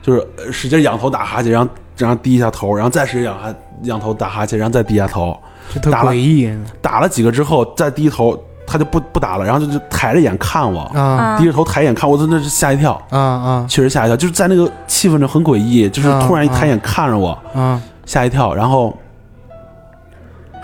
[0.03, 5.39] 就是呃使劲仰头打哈欠，然后然后低一下头，然后再使劲仰哈仰头打哈欠，然后再低下头，
[5.73, 6.51] 这特打了诡异。
[6.81, 10.91] 打了几个之后再低头，他就不不打了，然后就就抬着眼看我，
[11.39, 13.67] 低着头抬眼看我，真的是吓一跳，啊啊。
[13.69, 17.81] 确实吓一跳，就是在那个气氛中很诡异，就是突然一抬眼看着我，啊。
[18.07, 18.97] 吓一跳，然后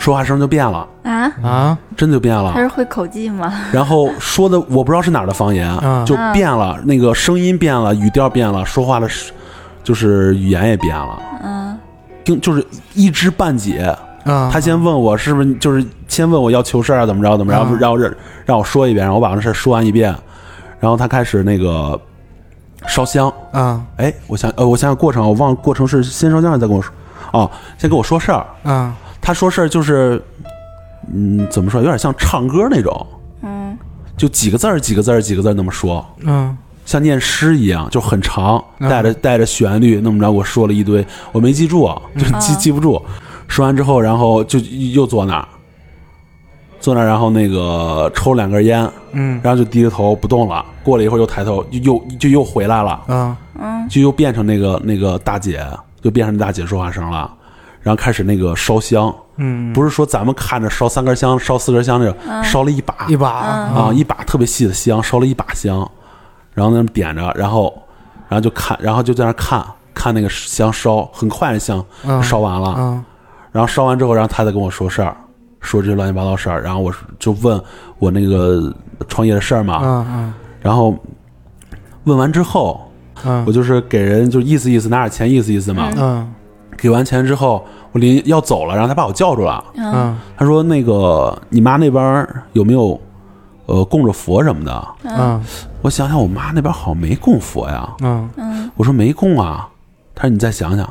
[0.03, 2.61] 说话声就变了，啊，啊真的就变了他。
[2.61, 3.53] 是会口技吗？
[3.73, 9.09] 然后说的我不知道是哪儿的方言，嗯就变了，那个声音变了，语调变了，说话的
[9.85, 11.79] 就是语言也变了，嗯
[12.25, 13.97] 听就是一知半解。
[14.25, 14.49] 啊！
[14.53, 18.13] 他先问我是不是就是先问我要求事儿啊，怎么着怎么着，嗯然后让
[18.45, 20.15] 让我说一遍，然后我把这事儿说完一遍，
[20.79, 22.01] 然后他开始那个
[22.87, 23.33] 烧香。
[23.53, 26.93] 啊哎，我想呃，我想想过程，我忘了过程是先烧香还是再跟我说？
[27.33, 28.47] 哦，先跟我说事儿。
[28.63, 30.21] 啊他说事儿就是，
[31.15, 33.07] 嗯，怎么说，有点像唱歌那种，
[33.43, 33.79] 嗯。
[34.17, 36.05] 就几个字儿几个字儿几个字儿那么说。
[36.21, 36.55] 嗯。
[36.85, 38.91] 像念诗一样，就很长，嗯。
[38.91, 42.59] 带着带着旋律，那么着我说了一堆，我没记住，啊，就记嗯。
[42.59, 43.01] 记不住。
[43.47, 45.49] 说完之后，然后就又坐那儿，
[46.81, 49.41] 坐那儿，然后那个抽两根烟，嗯。
[49.43, 50.65] 然后就低着头不动了。
[50.83, 53.37] 过了一会儿又抬头，又又就又回来了，嗯。
[53.61, 53.89] 嗯。
[53.89, 55.65] 就又变成那个那个大姐，
[56.03, 57.33] 就变成大姐说话声了。
[57.83, 62.43] 然后开始那个烧香，嗯，不是说咱们看着烧三根香、烧四根香那种，嗯。
[62.45, 62.95] 烧了一把。
[63.09, 63.69] 一把。
[63.71, 63.75] 嗯。
[63.75, 65.89] 啊，一把特别细的香，烧了一把香，
[66.55, 67.73] 然后那么点着，然后
[68.29, 72.23] 然后就看，然后就在那看看那个香烧，很快的香嗯。
[72.23, 73.05] 烧完了，啊
[73.51, 75.15] 然后烧完之后，然后他再跟我说事儿，
[75.61, 77.61] 说这些乱七八糟事儿，然后我就问
[77.99, 78.73] 我那个
[79.09, 80.35] 创业的事儿嘛，嗯嗯。
[80.61, 80.97] 然后
[82.05, 82.81] 问完之后，
[83.25, 86.33] 啊我就是给人就意思意思，拿点钱意思意思嘛，嗯
[86.77, 93.01] 给完钱之后，我临要走了，然后他把我叫住了，嗯嗯他说那个你妈那边有没有
[93.67, 94.89] 呃供着佛什么的？
[95.05, 95.45] 嗯嗯
[95.83, 97.89] 我想想，我妈那边好像没供佛呀。
[98.03, 99.69] 嗯嗯我说没供啊。
[100.15, 100.89] 他说你再想想。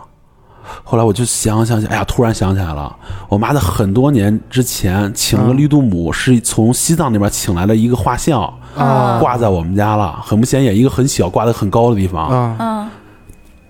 [0.83, 2.95] 后来我就想想想，哎呀，突然想起来了，
[3.27, 8.41] 我妈在很多年之前请了个嗯绿度母，是从西藏那边请来了一个画像，
[8.77, 12.27] 啊挂在我们家了，很不显眼，一个很小挂在很高的地方。
[12.27, 12.89] 啊嗯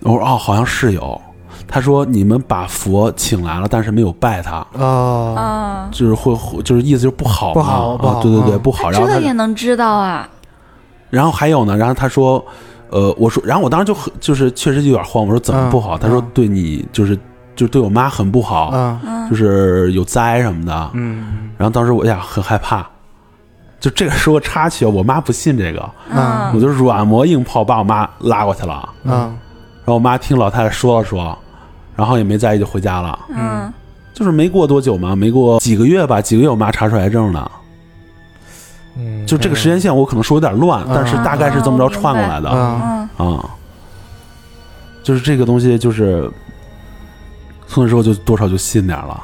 [0.00, 1.20] 我说哦，好像是有。
[1.74, 8.18] 他说你们把佛请来了，但是没有拜他，哦啊，就是会就是意思就是不好嘛，不好不好。
[8.18, 8.90] 啊，对对对，啊不好。
[8.90, 10.28] 然后他这也能知道啊？
[11.08, 12.44] 然后还有呢，然后他说，
[12.90, 15.96] 呃，我说，然后我当时就很就是确实有点慌，我说怎么不好？
[15.96, 16.30] 嗯他说嗯。
[16.34, 17.16] 对你就是
[17.56, 19.30] 就是对我妈很不好，啊嗯。
[19.30, 20.90] 就是有灾什么的。
[20.92, 22.86] 嗯然后当时我呀很害怕，
[23.80, 25.80] 就这个时候插曲，我妈不信这个，
[26.14, 26.54] 啊嗯。
[26.54, 28.86] 我就软磨硬泡把我妈拉过去了。
[29.04, 29.12] 嗯。
[29.14, 31.36] 然后我妈听老太太说了说，
[31.96, 33.18] 然后也没在意就回家了。
[33.30, 33.72] 嗯
[34.14, 37.50] 就是没过多久嘛，没过几个月吧，几个月我妈查出癌症了。
[38.96, 42.50] 嗯，就这个时间线我可能说有点乱，但是大概是这么着串过来的。
[42.50, 43.48] 啊
[45.02, 46.30] 就是这个东西，就是
[47.66, 49.20] 从那之后就多少就信点儿了。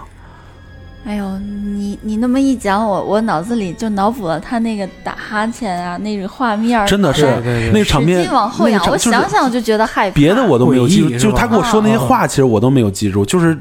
[1.09, 7.25] 哎呦，你你那么一讲，我我脑子里就脑补了他那个打哈欠啊，那个画面，真的是
[7.73, 10.15] 那个场面使劲往后仰，我想想就觉得害怕。
[10.15, 13.59] 别的我都没有记住，就是他跟我说那些话，其实我都没有记住，就是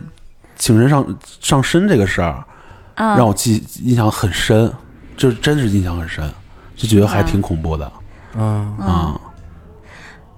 [0.57, 2.43] 请人上上身这个事儿
[2.95, 4.69] 啊，让我记印象很深，
[5.15, 6.29] 就是真是印象很深，
[6.75, 7.93] 就觉得还挺恐怖的啊
[8.37, 9.21] 嗯啊。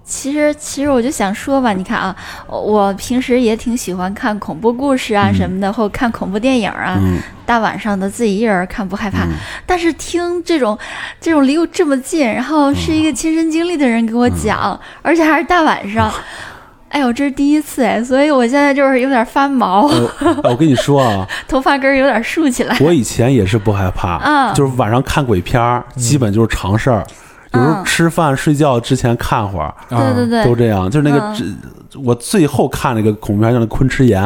[0.09, 2.15] 其实，其实我就想说吧，你看啊，
[2.47, 5.35] 我我平时也挺喜欢看恐怖故事啊嗯。
[5.35, 6.97] 什么的，或者看恐怖电影啊。
[6.99, 7.19] 嗯。
[7.45, 9.29] 大晚上的自己一人看不害怕，嗯。
[9.65, 10.77] 但是听这种
[11.21, 14.79] 这种离我这么近，然后是一个亲身经历的人给我讲，嗯。
[15.03, 16.11] 而且还是大晚上，
[16.89, 22.75] 哎呦，这是第一次哎，所以我现在就是有点发毛，呃，我跟你说啊， 头发根儿有点竖起来。
[22.79, 27.05] 我以前也是不害怕，啊就是晚上看鬼片儿，基本就是常事儿。
[27.53, 27.85] 有时候嗯。
[27.85, 30.89] 吃饭睡觉之前看会儿，对对对，都这样。
[30.89, 31.57] 就是那个嗯，
[32.03, 34.23] 我最后看那个恐怖片叫那《昆池岩》，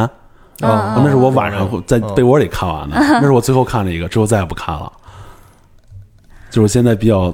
[0.62, 4.92] 嗯哦那是我晚上在嗯被窝里看完的，那是我最后看的一个，之后再也不看了。
[6.50, 7.34] 就是我现在比较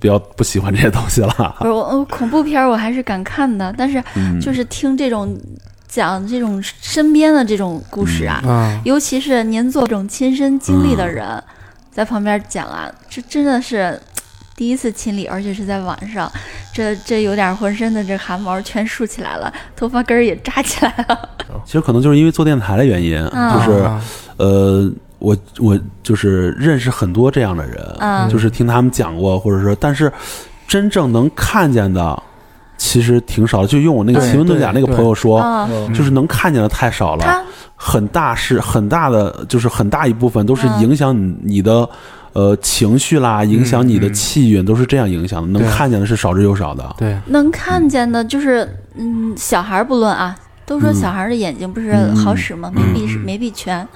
[0.00, 1.56] 比较不喜欢这些东西了。
[1.58, 5.38] 不是我我恐怖片我还是敢看的，但是嗯，就是听这种
[5.86, 8.80] 讲这种身边的这种故事啊，啊。
[8.84, 11.42] 尤其是您做这种亲身经历的人，
[11.90, 14.00] 在旁边讲啊，这真的是
[14.56, 16.32] 第一次亲历，而且是在晚上，
[16.72, 21.28] 这这有点浑身的这汗毛全竖起来了，头发根儿也扎起来了。
[21.66, 24.02] 其实可能就是因为做电台的原因，嗯就是啊
[24.38, 30.10] 呃，我我就是认识很多这样的人，嗯就是听他们讲过，或者说，但是
[30.66, 32.22] 真正能看见的
[32.78, 33.68] 其实挺少的。
[33.68, 37.44] 就用我那个奇门遁甲那个朋友说，就是能看见的太少了，他
[37.76, 41.86] 很大是很大的，就是很大一部分都是嗯影响你你的。
[42.36, 45.58] 呃，情绪啦，影响你的嗯气运，都是这样影响的。
[45.58, 46.94] 能看见的是少之又少的。
[46.98, 47.16] 对。
[47.28, 50.94] 能看见的，就是嗯，小孩儿不论啊，都说嗯。
[50.94, 52.70] 小孩儿的眼睛不是嗯好使吗？
[52.76, 53.88] 嗯没闭没闭全，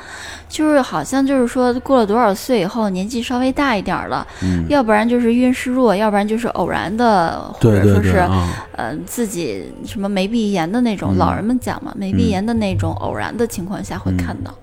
[0.49, 11.19] 就是好像就是说过了多少岁以后，年纪稍微大一点儿了，嗯，要不然就是运势弱，要不然就是偶然的，或者说是对啊，呃自己什么没闭眼的那种，嗯。
[11.19, 14.17] 老人们讲嘛，没闭眼的那种，偶然的情况下会嗯。
[14.17, 14.55] 看到，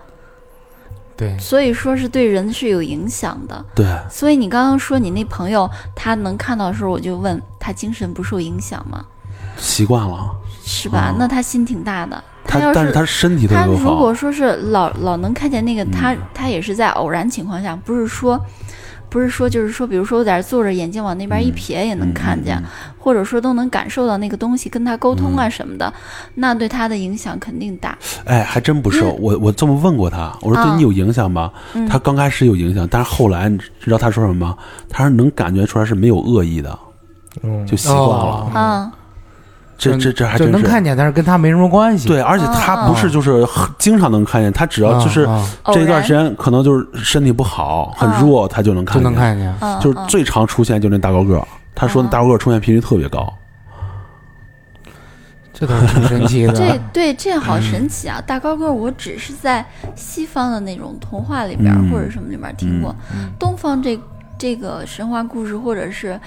[1.18, 3.66] 对所以说是对人是有影响的。
[3.76, 9.04] 对，所以你刚刚说你那朋友他能看到的时候，我就问他精神不受影响吗？
[9.58, 10.32] 习惯了。
[10.64, 11.12] 是吧？
[11.12, 12.24] 哦那他心挺大的。
[12.46, 13.66] 他但是他身体他。
[13.66, 18.40] 如果说是老老能看见那个，他嗯他也是在偶然情况下，不是说。
[19.10, 22.64] 不是说，就是说，比如说我在这坐着，眼睛往那边一瞥也能看见，嗯
[23.00, 25.94] 或者说都能感受到那个东西，跟他沟通啊什么的，
[26.36, 27.98] 那对他的影响肯定大。
[28.26, 29.02] 哎，还真不是。
[29.06, 31.50] 嗯我我这么问过他，我说对啊你有影响吗？
[31.74, 34.58] 嗯他刚开始有影响，但是后来你知道他说什么吗？
[34.90, 36.78] 他说能感觉出来是没有恶意的，
[37.44, 38.04] 嗯就习惯了。
[38.04, 38.92] 哦啊，
[39.78, 40.52] 这这这还真是。
[40.52, 42.08] 能看见，但是跟他没什么关系。
[42.08, 43.46] 对，而且他不是就是
[43.78, 49.14] 经常能看见，他只要啊，就是啊这一段时间可能就是身体不好、很啊弱，他就能看就见。
[49.14, 49.54] 能看见。
[49.62, 51.48] 嗯就是嗯最常出现就那大高个儿。
[51.76, 53.32] 他说那啊大高个儿出现频率特别高。
[55.60, 56.54] 这倒是挺神奇的。
[56.54, 58.22] 这对这好神奇啊！
[58.28, 64.00] 大高个儿，我只是在西方的那种童话里边或者什么里边听过，嗯东方这
[64.38, 66.20] 这个神话故事或者是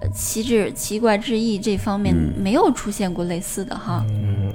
[0.00, 2.32] 呃奇志奇怪志异这方面嗯。
[2.42, 4.04] 没有出现过类似的哈。
[4.08, 4.52] 嗯，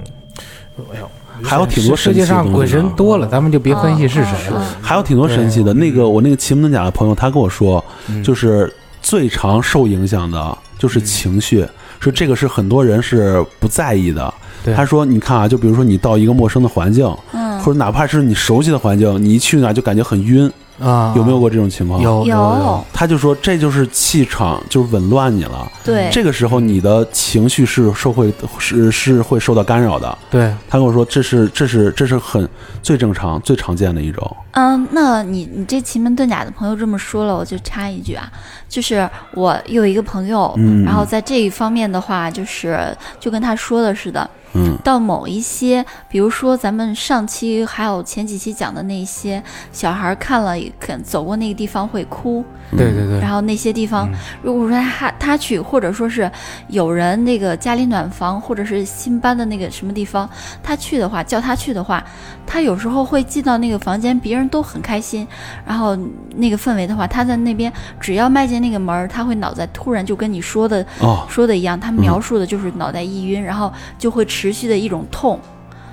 [0.92, 1.10] 哎呦，
[1.42, 4.64] 还有挺多世界上鬼神多了，咱们就别分析是谁了。
[4.64, 4.82] 嗯。
[4.82, 5.74] 还有挺多神奇的。
[5.74, 8.22] 那个我那个奇门遁甲的朋友，他跟我说，嗯。
[8.22, 8.72] 就是
[9.02, 11.66] 最常受影响的就是情绪，
[12.00, 14.32] 说这个是很多人是不在意的。
[14.64, 14.74] 对。
[14.74, 17.60] 他说，你看啊，就比如说你到一个陌生的环境，嗯。
[17.60, 22.00] 或者哪怕是你熟悉的环境，你一去那就感觉很晕，啊，有没有过这种情况？
[22.00, 30.18] 有有，他就说这就是气场就是紊乱你了，对，这个时候你的情绪是受会是是会受到干扰的。
[30.30, 32.48] 对，他跟我说这是这是这是很
[32.82, 34.36] 最正常最常见的一种。
[34.52, 38.30] 嗯，那你你这奇门遁甲的朋友这么说了，我就插一句啊，
[38.68, 40.84] 就是我有一个朋友，嗯。
[40.84, 44.76] 然后在这一方面的话，就是就跟他说的似的，嗯。
[44.84, 54.08] 到某一些，比如说咱们上期还有前几期讲的那些小孩看了肯走过那个地方会哭，对对对然，后那些地方，
[54.42, 56.30] 如果说他他去，或者说是
[56.68, 60.28] 有人那个家里暖房，或者是新搬的那个什么地方，
[60.62, 62.02] 他去的话，叫他去的话，
[62.46, 65.26] 他有时候会进到那个房间，别人都很开心，
[65.66, 65.96] 然后
[66.34, 75.38] 那个氛围的话，他在那边只要迈进那个门儿，他会脑袋突然就跟你说的哦，说的一样，他描述的就是脑袋一晕，然后就会持续的一种痛，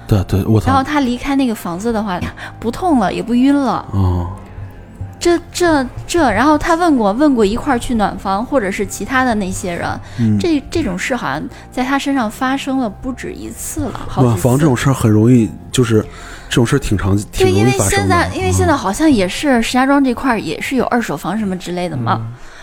[0.07, 2.19] 对对，我，然后他离开那个房子的话，
[2.59, 3.85] 不痛了，也不晕了。
[3.91, 4.25] 哦，
[5.19, 9.87] 这这这，然后他问过问过一块儿去暖房，或者是其他的那些人，
[10.19, 14.35] 嗯，这这种事好像在他身上发生了不止一次了，暖。
[14.35, 16.01] 房这种事儿很容易，就是
[16.49, 18.35] 这种事儿挺常挺对，容易因为发生的现在。
[18.35, 22.19] 因为现在嗯好像也是石家庄这块儿也是有二手房什么之类的嘛，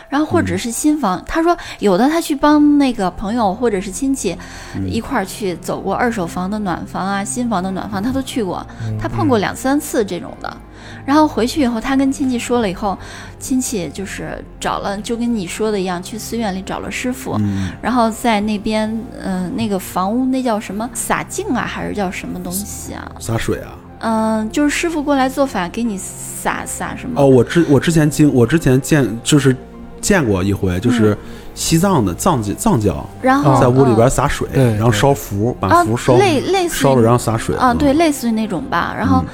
[0.09, 4.37] 然后或者是新房，他说有的他去帮那个朋友或者是亲戚
[4.75, 8.65] 嗯一块儿去走过二手房的暖房啊，新房的暖房，他都去过，
[9.01, 10.57] 他碰过两三次这种的。
[11.05, 12.97] 然后回去以后，他跟亲戚说了以后，
[13.39, 18.89] 亲戚就是找了，就跟你说的一样，去寺院里找了师傅，嗯然后在那边，
[19.21, 23.11] 嗯、那个房屋那叫什么洒净啊，还是叫什么东西啊？
[23.19, 23.73] 洒水啊。
[23.99, 27.21] 嗯、就是师傅过来做法，给你洒洒什么？
[27.21, 29.57] 哦，我之我之前经我之前见就是
[30.01, 31.17] 见过一回，嗯就是
[31.55, 37.57] 西藏的藏教藏教然后在屋里边嗯洒水，然后烧符，把啊符烧类类似烧了，然后洒水。
[37.57, 38.95] 啊，嗯对，，类似于那种吧。
[38.97, 39.29] 然后嗯。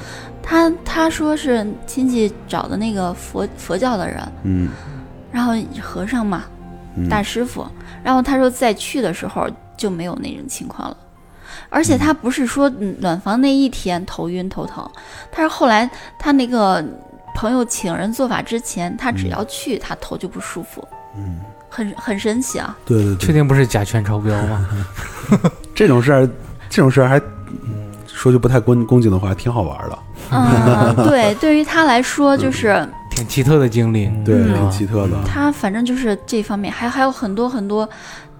[0.45, 4.69] 他他说是亲戚找的那个佛佛教的人，嗯。
[5.31, 6.43] 然后和尚嘛，
[6.97, 7.65] 嗯，大师傅。
[8.03, 9.47] 然后他说再去的时候
[9.77, 10.97] 就没有那种情况了，
[11.69, 14.85] 而且他不是说嗯暖房那一天头晕头疼，
[15.31, 16.83] 他是后来他那个
[17.33, 22.75] 朋友请人做法之前，他只要去他头就不舒服，嗯，很很神奇啊。
[22.85, 24.67] 对对对，确定不是甲醛超标吗？
[25.75, 26.29] 这种事儿
[26.69, 27.17] 这种事儿还
[27.49, 29.99] 嗯说句不太恭恭敬的话，挺好玩的，
[30.31, 32.87] 嗯， 对，对于他来说就是。
[33.15, 35.23] 挺奇特的经历，对，嗯挺奇特的。
[35.23, 37.87] 他反正就是这方面，还还有很多很多，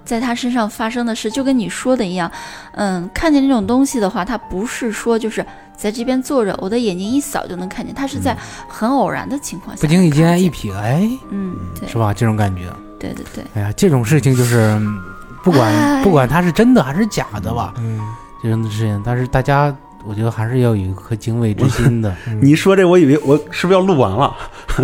[0.04, 2.32] 在他身上发生的事，就跟你说的一样，
[2.72, 5.46] 嗯，看见这种东西的话，他不是说就是
[5.84, 8.38] 在这边坐着，我的眼睛一扫就能看见，他是在
[8.70, 12.14] 很偶然的情况下，不经意间一，瞥，哎，嗯，对，是吧？
[12.14, 14.98] 这种感觉，对对对，哎呀，这种事情就是嗯
[15.44, 18.00] 不管哎不管它是真的还是假的吧，嗯，
[18.42, 19.76] 这种事情，但是大家
[20.08, 22.14] 我觉得还是要有一颗敬畏之心的。
[22.42, 24.34] 你一说这，我以为我是不是要录完了？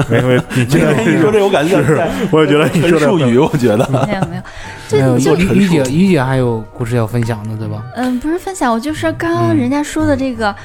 [0.10, 3.90] 没没， 你这个你说这，我感觉是在我也觉得你说的陈述语，我觉得。
[4.08, 4.44] 没有没有，没
[4.88, 7.84] 这有，就于于姐于姐还有故事要分享的，对吧？
[7.96, 10.56] 嗯，不是分享，我就是刚刚嗯人家说的这个，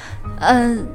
[0.40, 0.86] 嗯。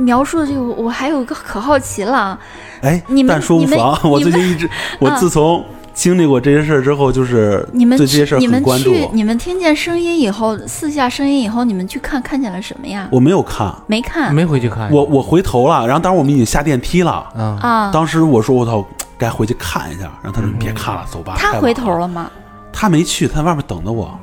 [0.00, 2.38] 描述的这个，我还有一个可好奇了，
[2.82, 5.64] 哎你，们但说无你们妨，我最近一直，我自从
[5.98, 8.94] 经历过这些事儿之后，就是你们对这些事儿去你们很关注。
[8.94, 13.08] 去，你们听见声音以后，四下声音以后，你们去看看见了什么呀？
[13.10, 17.10] 我没有看，没看没回去看，我我回头了，然后当时我们已经下电梯了。
[17.34, 17.90] 啊，啊？
[17.92, 18.86] 当时我说我操，
[19.18, 20.02] 该回去看一下。
[20.22, 21.34] 然后他说别看了，走吧。
[21.36, 22.30] 他回头了吗？
[22.72, 24.16] 他没去，他在外面等着我。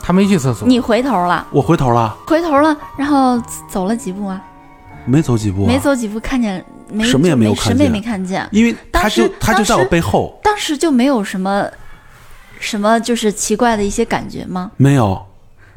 [0.00, 4.40] 他没去厕所，你回头了，我回头了，回头了，然后走了几步啊？
[5.04, 7.04] 没走几步、啊，没，走几步，看见没？
[7.04, 8.46] 什么也没有什么也见没看见。
[8.50, 11.66] 因为他就当时他就在我背后，当时就没有什么
[12.58, 14.70] 什么就是奇怪的一些感觉吗？
[14.76, 15.26] 没有。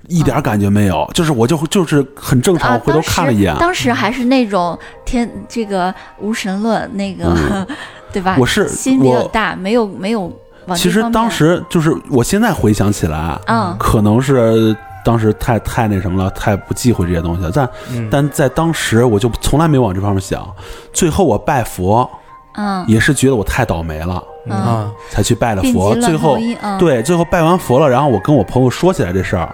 [0.09, 7.65] 一点感觉没有，就是我就就是很正常，回头看了一眼，当时还是那种天这个无神论那个，
[8.11, 8.35] 对吧？
[8.37, 10.29] 我是心比较大，没有没有
[10.75, 17.51] 其实当时就是我现在回想起来，嗯可能是当时太太那什么了，太不忌讳这些东西了。
[17.53, 20.45] 但、嗯但在当时我就从来没往这方面想。
[20.91, 22.09] 最后我拜佛
[22.55, 25.95] 嗯也是觉得我太倒霉了，嗯，啊，才去拜了佛。
[25.95, 29.53] 最后嗯对，最后拜完佛了，然后我跟我朋友说起来这事儿，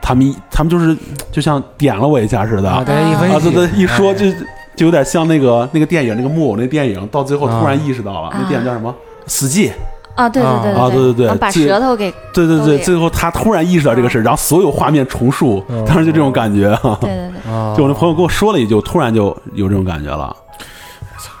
[0.00, 0.96] 他们一他们就是
[1.32, 4.30] 就像点了我一下似的啊，对对，一说哎就
[4.76, 8.94] 就有点像那个那个电影那个木偶那电影，到最后突然啊意识到了，啊那电影叫什么？
[9.26, 9.72] 死寂。
[10.16, 15.84] 啊，对对对啊对对对把舌头给对对对，最后他突然意识到这个事，然后所有画面重述，嗯。
[15.84, 16.76] 当时就这种感觉。
[17.00, 17.74] 对对对，啊。
[17.76, 20.34] 就我那朋友跟我说了一句，我突然就有这种感觉了。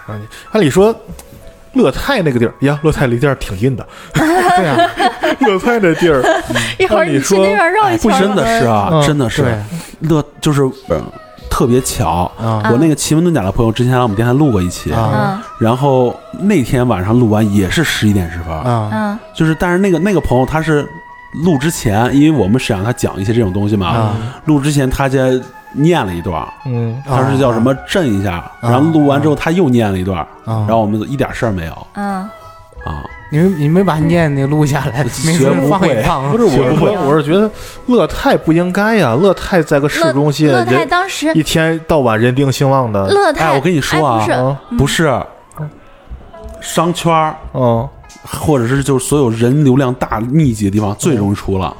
[0.52, 0.94] 按理说，
[1.72, 3.84] 乐泰那个地儿呀，乐泰离这儿挺近的。
[4.14, 4.90] 对啊，
[5.40, 6.22] 乐泰那地儿，
[6.78, 11.02] 一会儿去那边绕一圈儿，真的是啊，嗯真的是对，乐就是呃
[11.56, 12.68] 特别巧，啊。
[12.70, 14.92] 我那个奇门遁甲的朋友之前来我们电台录过一期，
[15.58, 20.86] 然后那天晚上录完也是十一点十分，就是但是那个那个朋友他是
[21.44, 24.16] 录之前，因为我们是让他讲一些这种东西嘛，啊。
[24.44, 25.42] 录之前他先
[25.72, 30.66] 念了一段，嗯，他是叫什么震一下，然后录完之后他又念了一段，啊！
[30.68, 31.86] 然后我们一点事儿没有。
[31.94, 32.28] 嗯，
[32.86, 33.04] 啊。
[33.28, 36.30] 你们你没把念那录下来，没学不放一会放。
[36.30, 37.50] 不是，我不会我我是觉得
[37.86, 45.26] 乐泰不应该呀，乐泰在个市中心，乐泰人当时一天到晚人丁兴旺的，乐泰，哎我跟你说啊哎不是啊，
[45.58, 45.66] 嗯。
[45.66, 45.70] 不是，
[46.60, 47.88] 商圈儿嗯，
[48.24, 51.76] 或者是就是所有人流量大密集的地方最容易出了，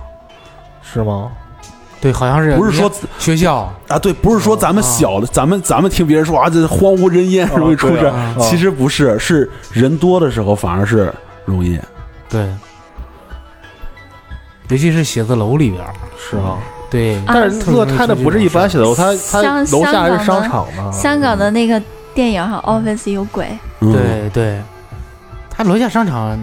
[0.83, 1.31] 是吗？
[2.01, 3.73] 对，好像是不是说学校。
[3.89, 11.13] 啊，对，不是说咱们小的，咱们咱们听别人说啊，这荒无人烟容易出事其实不是，是人多的时候反而是
[11.45, 11.79] 容易。
[12.29, 12.47] 对，
[14.69, 15.83] 尤其是写字楼里边，
[16.19, 16.59] 是啊，
[16.91, 20.93] 对，啊但是乐泰的不是一般写字楼，它它香楼下是商场呢。
[20.93, 21.81] 香港的那个
[22.15, 23.47] 电影哈，Office 有鬼，
[23.81, 24.61] 嗯，对对，
[25.49, 26.37] 他楼下商场，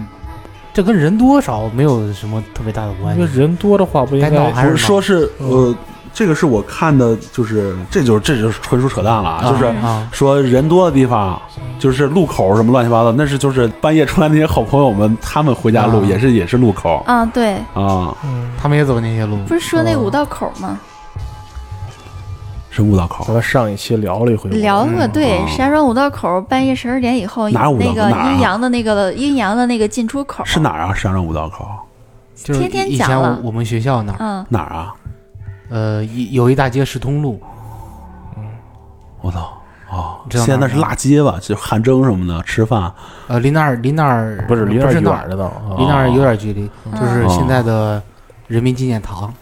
[0.74, 3.22] 这跟人多少没有什么特别大的关系。
[3.22, 5.48] 因为人多的话不应该还是不是说是嗯。
[5.48, 5.74] 呃，
[6.12, 10.08] 这个是我看的，就是这就是这就是纯属扯淡了啊，就是啊。
[10.12, 11.40] 说人多的地方，
[11.76, 16.06] 就是路口什么乱七八糟，那是就是半夜出来那些好朋友们，他们回家路啊。
[16.06, 20.78] 也是也是路口啊，对，啊，嗯，他们也走那些路，不是说那哦五道口吗？
[22.74, 23.24] 是五道口。
[23.24, 23.32] 咱。
[23.32, 28.16] 们上一期聊了一回，聊过，对，哦石家庄五道口半夜十二点以后，哪有五道那个口哪？
[28.16, 30.44] 儿啊阴阳的那个阴阳的那个进出口。
[30.44, 30.92] 是哪儿啊？
[30.92, 31.64] 石家庄五道口？
[32.34, 34.92] 就是天天以讲前我我们学校那儿，嗯，哪儿啊？
[35.70, 37.40] 呃，一有一大街是通路，
[39.20, 39.52] 我操！
[39.90, 41.38] 哦，知道现在那是哪辣街吧？
[41.40, 42.92] 就汗蒸什么的，吃饭。
[43.28, 47.00] 呃，离那儿离那儿不是离那儿是那儿远着呢，啊离那儿有点距离，嗯。
[47.00, 48.02] 就是现在的
[48.48, 49.32] 人民纪念堂，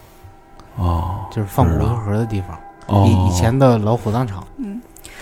[0.76, 1.14] 哦。
[1.30, 2.60] 就是放骨灰盒的地方，哦，
[3.06, 4.44] 以以前的老火葬场。
[4.58, 4.80] 嗯，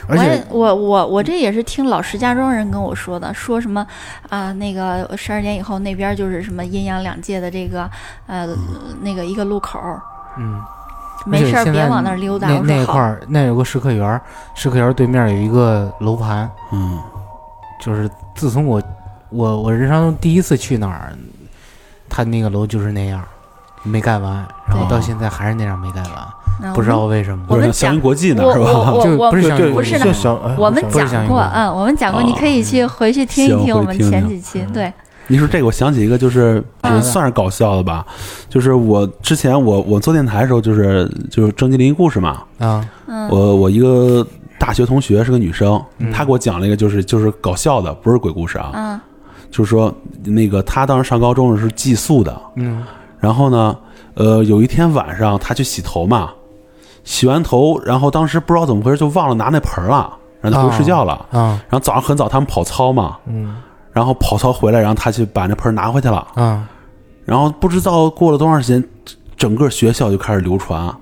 [0.08, 3.86] 而且我我我我这也是听老石家庄人跟我说的，说什么
[4.28, 7.88] 啊，那个十二点以后那边就是什么阴阳两界的这个
[8.26, 8.48] 呃
[9.02, 9.78] 那个一个路口，
[10.36, 10.60] 嗯，
[11.26, 12.48] 没事别往那儿溜达。
[12.48, 14.20] 那块儿那有个石刻园儿，
[14.54, 16.98] 石刻园对面有一个楼盘，嗯，
[17.80, 18.82] 就是自从我
[19.30, 21.12] 我我人生中第一次去那儿，
[22.08, 23.22] 他那个楼就是那样，
[23.82, 26.32] 没盖完，然后到现在还是那样没盖完，嗯
[26.74, 27.44] 不知道为什么。
[27.48, 28.64] 我们不是祥云国际呢是吧？
[29.02, 29.94] 就我我不是像对对，不是
[30.56, 34.92] 我们讲过，嗯，我们讲过，你可以去回去听一听我们前几期，对，
[35.28, 36.96] 你说这个，我想起一个，就是嗯。
[36.96, 38.04] 也算是搞笑的吧，
[38.48, 44.26] 就是我之前我我做电台的时候，就是就是征集灵异故事嘛，啊，嗯，我我一个
[44.58, 46.10] 大学同学是个女生，嗯。
[46.12, 49.00] 她给我讲了一个就是就是搞笑的，不是鬼故事啊，嗯。
[49.50, 49.92] 就是说
[50.24, 52.82] 那个她当时上高中的时候是寄宿的，嗯。
[53.18, 53.76] 然后呢，
[54.14, 56.30] 呃，有一天晚上她去洗头嘛，
[57.04, 63.56] 洗完头，然后当时不知道怎么回事就忘了拿那盆儿了，然后就回去睡觉了，啊然后早上很早他们跑操嘛，嗯，
[63.92, 66.26] 然后跑操回来，然后他去把那盆儿拿回去了。
[66.34, 66.68] 啊，
[67.24, 68.82] 然后不知道过了多长时间，
[69.36, 70.92] 整个学校就开始流传，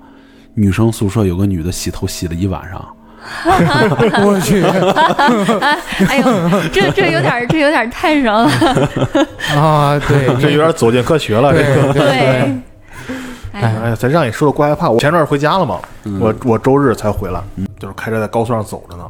[0.53, 2.85] 女生宿舍有个女的洗头洗了一晚上。
[4.23, 8.49] 我去哎呦，这这有点这有点太扔了，
[9.57, 11.93] 啊，对，这有点 走进科学了，这个。
[11.93, 12.61] 对对对，
[13.61, 14.89] 哎呀，哎呀，咱让你说的怪害怕。
[14.89, 17.41] 我前段回家了嘛，嗯我我周日才回来，
[17.77, 19.05] 就是开车在高速上走着呢。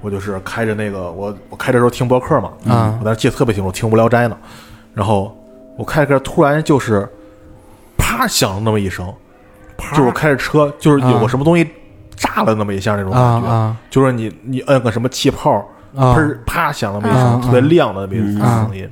[0.00, 4.36] 我就是开着那个，我我开车时候听播客嘛，嗯我当时记得特别清楚，听《无聊斋》呢。
[4.94, 5.36] 然后
[5.76, 7.08] 我开着开着，突然就是
[7.96, 9.12] 啪响了那么一声，
[9.90, 11.68] 就是我开着车，就是有啊个什么东西
[12.14, 15.52] 炸了那么一下那种啊感觉，啊就是你你摁个什么气泡，
[15.96, 18.88] 啊砰啪响了那么一啊声，特别亮的那么一嗯声音。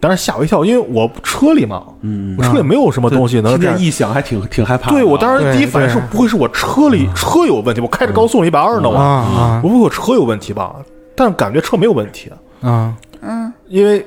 [0.00, 2.34] 当时吓我一跳，因为我车里嘛，嗯。
[2.38, 3.76] 我车里没有什么东西能这样。
[3.76, 4.90] 听见异响还挺挺害怕。
[4.90, 7.82] 对我当时第一反应是不会是我车里车有问题？
[7.82, 9.38] 我开着高速一百二呢，啊我。
[9.38, 10.74] 啊我不会我车有问题吧？
[11.14, 12.30] 但是感觉车没有问题，
[12.62, 12.94] 啊。
[13.20, 13.52] 嗯。
[13.68, 14.04] 因为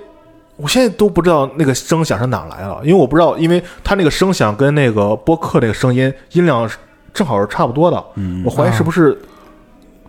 [0.56, 6.68] 我现在都不知道那个声响是哪来的，因为我不知道，因为它那个声响跟那个播客那个声音音量
[7.14, 8.42] 正好是差不多的，嗯。
[8.44, 9.16] 我，怀疑是不是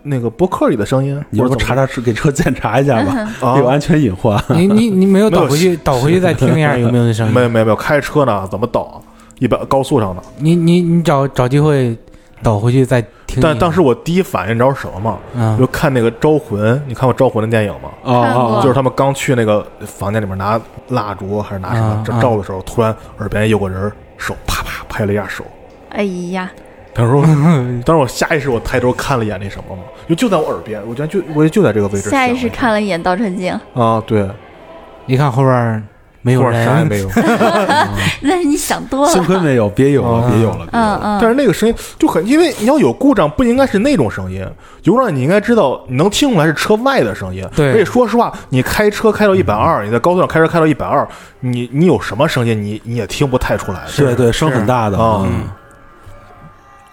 [0.07, 1.13] 那个博客里的声音？
[1.31, 4.41] 你要不或者怎么查查车给车检查一下吧，啊有安全隐患。
[4.49, 7.33] 你你你没有倒回去，倒回去再听一下有没有那声音？
[7.33, 9.01] 没有没有没有，开车呢怎么倒？
[9.39, 11.97] 一般高速上的，你你你找找机会
[12.41, 13.41] 倒回去再听。
[13.41, 15.17] 但当时我第一反应你知道是什么吗？
[15.37, 17.89] 啊就看那个《招魂》，你看过《招魂》的电影吗？
[18.05, 21.81] 看过哦就是他们刚去那个房间里面拿蜡烛还是拿什
[22.13, 25.43] 么照的时候，突然耳边有个人手啪啪拍了一下手。
[25.89, 26.49] 哎呀，
[26.95, 27.21] 当时我，
[27.85, 32.09] 当时我下意识我抬头看了一眼那什么嘛，就就在我耳边，我觉得就我就在这个位置。
[32.09, 34.25] 下意识看了一眼倒车镜，啊，对，
[35.05, 35.83] 一看后边儿
[36.21, 37.09] 没有人啥也，没有。
[38.23, 39.11] 那是你想多了。
[39.11, 40.67] 幸亏没有，别有了，嗯别有了。
[40.71, 44.39] 嗯嗯，但是那个声音就很，因为你要有故障，不应该是那种声音。
[44.83, 47.45] 有故障你应该知道，你能听出来是车外的声音。
[47.53, 51.05] 对而且说实话，你开车开到一百二，你在高速上开车开到一百二，
[51.41, 53.81] 你你有什么声音，你你也听不太出来。
[53.97, 54.97] 对对，声很大的。
[54.97, 55.43] 啊嗯，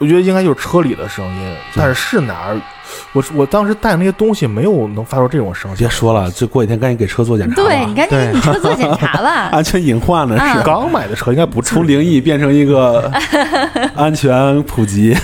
[0.02, 2.60] 我觉得应该就是车里的声音，但是是哪儿？
[3.12, 5.76] 我我当时带那些东西没有能发出这种声音。
[5.78, 7.62] 别说了，这过几天赶紧给车做检查吧。
[7.62, 9.48] 对你赶紧给你车做检查吧。
[9.54, 13.10] 安全隐患呢嗯是刚买的车应该不至于从灵异变成一个
[13.96, 15.16] 安全普及。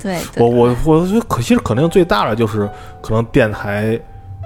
[0.00, 2.68] 对我对，我我觉得可惜可能最大的就是
[3.02, 3.96] 可能电台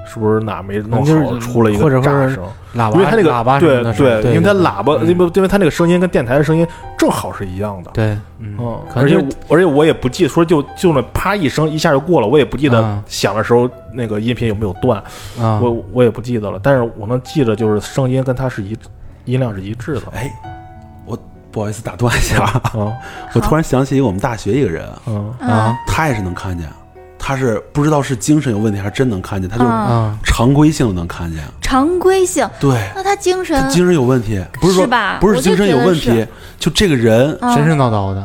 [0.07, 2.38] 是不是哪没弄就是好，出了一个炸声。
[2.74, 6.66] 喇叭因为它那个喇叭对对，因为它喇叭，嗯因为因为它那个声音跟电台的声音
[6.98, 7.90] 正好是一样的。
[7.92, 8.07] 对，
[8.38, 9.16] 嗯，嗯，而且
[9.48, 15.02] 而且我也不记得说就就那啪一声一下就过了，我也不记得嗯响的时候那个音频有没有断，
[15.40, 16.61] 啊，我我也不记得了。
[16.62, 18.76] 但是我能记得就是声音跟它是一
[19.24, 20.02] 音量是一致的。
[20.12, 20.30] 哎，
[21.07, 21.18] 我
[21.50, 22.92] 不好意思打断一下，啊
[23.32, 26.68] 我突然想起我们大学一个人，嗯啊他也是能看见，
[27.27, 29.64] 他是不知道是精神有问题还是真能看见，他就
[30.22, 31.43] 常规性能看见。
[31.61, 35.18] 常规性，对，那他精神他精神有问题，不是说是吧？
[35.20, 36.24] 不是精神有问题
[36.57, 37.53] 就这个人嗯。
[37.53, 38.24] 神神叨叨的，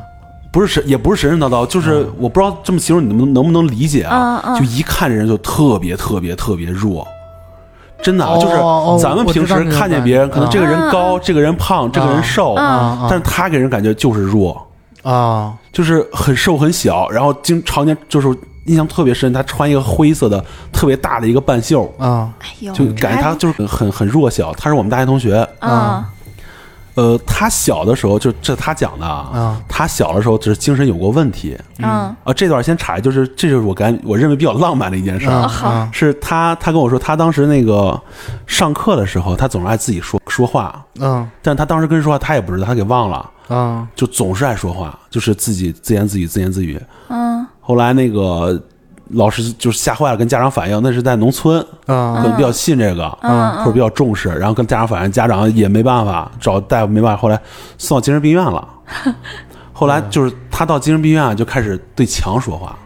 [0.52, 4.40] 不是神，也不是神神叨叨，就是我不知道这么形容你们能不能理解啊？
[4.46, 4.60] 嗯嗯。
[4.60, 7.08] 就一看这人就特别特别特别弱，
[8.04, 14.64] 真的啊，哦就是哦咱们平时看见别人，可能这个人高，这个人胖，这个人瘦，但是他给人感觉就是弱，
[15.02, 15.54] 啊。
[15.74, 18.28] 就是很瘦很小，然后经常年就是
[18.66, 22.32] 印象特别深，他穿一个灰色的特别大的一个半袖，啊
[22.74, 24.54] 就感觉他就是很很很弱小。
[24.54, 26.10] 他是我们大学同学，啊
[26.96, 32.34] 呃，他小的时候就这他讲的啊，啊他小的时候就是精神有过问题嗯啊。
[32.36, 35.90] 这段先插一，就是这就是我感我认为比较浪漫的一件事儿。
[35.94, 38.00] 是他，他跟我说，他当时那个
[38.46, 46.80] 上课的时候，他总是爱自己说说话，嗯但他当时跟人说话，他也不知道，他给忘了，啊就总是爱说话，就是自己自言自语，自言自语。
[47.08, 48.62] 嗯后来那个
[49.12, 57.40] 老师就是吓坏了，跟家长反映，那是在农村，可啊能比较信这个，嗯或者比较重视，然后跟家长反映，家长也没办法，找大夫没办法，后来
[57.78, 58.68] 送到精神病院了。
[59.72, 62.78] 后来就是他到精神病院啊就开始对墙说话，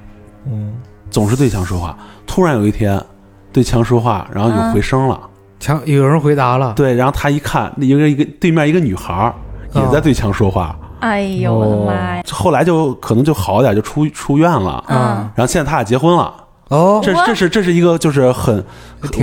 [0.45, 0.75] 嗯
[1.09, 1.97] 总是对墙说话。
[2.27, 3.03] 突然有一天，
[3.51, 5.19] 对墙说话，然后有回声了。
[5.59, 9.33] 墙有人回答了，对，然后他一看，那一个一个对面一个女孩
[9.73, 10.77] 也在对墙说话。
[11.06, 14.84] 哎呦我的妈呀，后来就可能就好一点，就出出院了。
[14.88, 14.97] 嗯。
[15.36, 16.34] 然后现在他俩结婚了。
[16.70, 16.99] 哦。
[17.03, 18.64] 这这是这是一个就是很，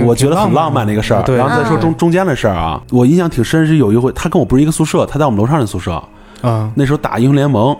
[0.05, 0.93] 我觉得很浪漫的。
[0.93, 1.21] 一个事儿。
[1.23, 1.35] 对。
[1.35, 1.81] 然后再说嗯。
[1.81, 6.01] 中中间的事儿啊，我印象挺深是有一回，他跟我不是一个宿舍，他在我们楼上的宿舍，
[6.41, 7.75] 啊那时候打英雄联盟，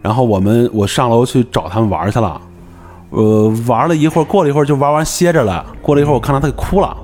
[0.00, 2.40] 然后我们我上楼去找他们玩去了，
[3.10, 6.96] 呃，玩了一会儿，过了一会儿就玩完歇着了，过了一会儿我看到他给哭了。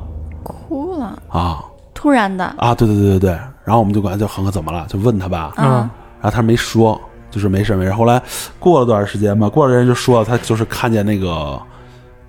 [0.45, 1.64] 哭了，啊。
[1.93, 3.31] 突然的，啊，对对对对对，
[3.62, 7.00] 然后我们就管他叫恒哥怎么了，就问他吧，嗯然后他没说，
[7.30, 7.92] 就是没事没事。
[7.92, 8.20] 后来
[8.58, 11.60] 过了段时间吧，过了段时间就说他就是看见那个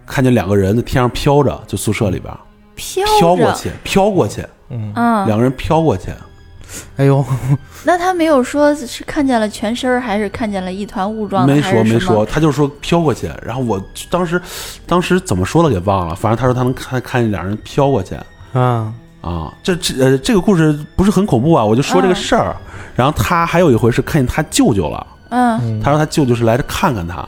[0.05, 2.33] 看见两个人在天上飘着，就宿舍里边
[2.75, 6.11] 飘，飘过去，飘过去，嗯嗯，两个人飘过去。
[6.95, 7.25] 哎呦
[7.83, 13.29] 那他没有说是看见了全身儿，还是看见了一团雾状，没说没说，他就说飘过去。
[13.43, 14.41] 然后我当时
[14.87, 18.15] 当时怎么说的给忘了，反正他说他能看看见两人飘过去
[18.53, 19.53] 啊啊。
[19.63, 22.55] 这这呃这个故事不是很恐怖啊，我就说这个嗯事儿。
[22.95, 27.25] 然后他还有一回是看见他舅舅了，嗯他说他舅舅是来这看看他，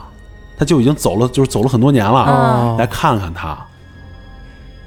[0.57, 2.19] 他舅已经走了，就是走了很多年了。
[2.19, 3.49] 哦来看看他，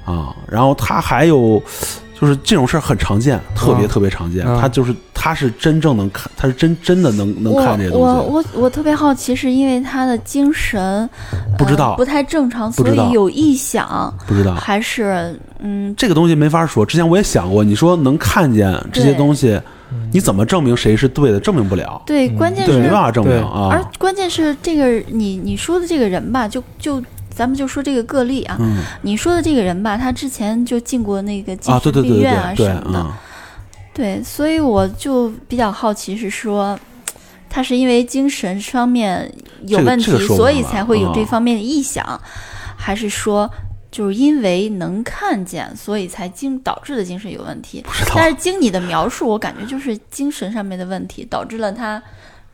[0.05, 1.61] 啊，然后他还有
[2.19, 4.45] 就是这种事儿很常见，特别嗯特别常见。
[4.45, 8.49] 嗯他就是他是真正能看，他是真真的能能看这些东我西。
[8.53, 11.07] 我我特别好奇，是因为他的精神
[11.57, 16.85] 不知道呃不太正常，所以有异响，不知道还是嗯这个东西没法说。
[16.85, 19.59] 之前我也想过，你说能看见这些东西，
[20.11, 21.39] 你怎么证明谁是对的？
[21.39, 23.91] 证明不了，对，关键，是没办法证明啊而啊。
[23.99, 27.01] 关键是这个你你说的这个人吧，就就
[27.37, 33.13] 咱们就说这个个例啊，嗯你说的这个人吧，他之前就进过那个精神病院啊什，么的，嗯，
[33.93, 36.77] 对，所以我就比较好奇是说。
[37.49, 39.31] 他是因为精神方面
[39.67, 42.21] 有问题，所以才会有这啊方面的异响，
[42.75, 43.49] 还是说
[43.89, 47.81] 就是因为能看见，所以才精导致的精神有问题？
[48.13, 52.03] 但是经你的描述，我感觉就是精神上面的问题导致了他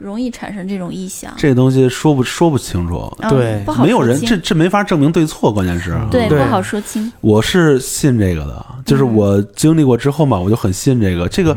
[0.03, 1.33] 容易产生这种异响。
[1.37, 7.11] 这东西说不说不清楚，嗯对不好没有人这这没法证明对错，关键是对对不好说清。
[7.21, 11.29] 我是信这个的，就是嗯我经历过之后嘛，我就很信这个。
[11.29, 11.55] 这个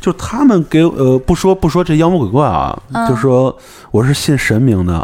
[0.00, 3.56] 就是他们给呃不说不说这妖魔鬼怪啊，嗯就说
[3.90, 4.94] 我是信神明的，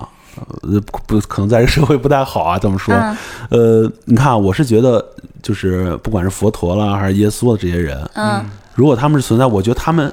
[0.62, 2.95] 呃不不可能在这个社会不太好啊，这么说。
[2.95, 3.16] 嗯
[3.51, 5.05] 呃，你看，我是觉得
[5.43, 10.12] 就是不管是佛陀啦还是耶稣的这些人，嗯如果他们是存在，我觉得他们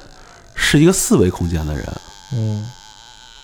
[0.54, 1.86] 是一个四维空间的人。
[2.36, 2.66] 嗯。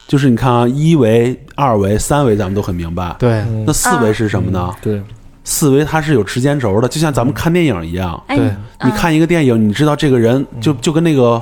[0.08, 3.16] 就是你看啊，一维、二维、三维，咱们都很明白。
[3.18, 3.64] 对，嗯。
[3.66, 4.74] 那四维是什么呢？
[4.82, 5.02] 对，
[5.46, 8.22] 四维它是有时间轴的，就像咱们看电影一样。
[8.28, 8.46] 哎，对
[8.84, 11.42] 你你看一个电影，你知道这个人就就跟那个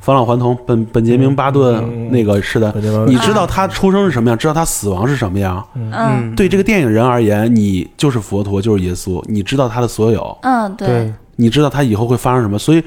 [0.00, 2.10] 返老还童本本杰明巴顿嗯。
[2.10, 2.70] 那个似的，
[3.06, 5.66] 你知道他出生是什么样，知道他死亡是什么样。
[5.74, 6.34] 嗯。
[6.34, 10.86] 对这个电影人而言，你就是佛陀，就是耶稣，你知道他的所有，嗯，对。
[10.86, 12.58] 对，你知道他以后会发生什么。
[12.58, 12.84] 所以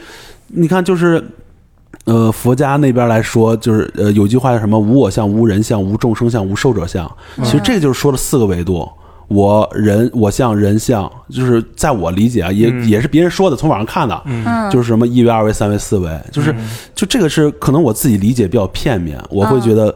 [0.50, 1.28] 你看，就是
[2.04, 7.10] 呃，佛家那边来说，就是呃，有句话叫什么“无我相、无人相、无众生相、无寿者相”。
[7.44, 8.88] 其实这就是说了四个维度。
[9.28, 16.54] 我人我相人相，就是在我理解啊，也、也是别人说的，从网上看的，嗯，就是什么一维、二维、三维、四维，就是、
[16.94, 19.92] 就这个是可能我自己理解比较片面，我会觉得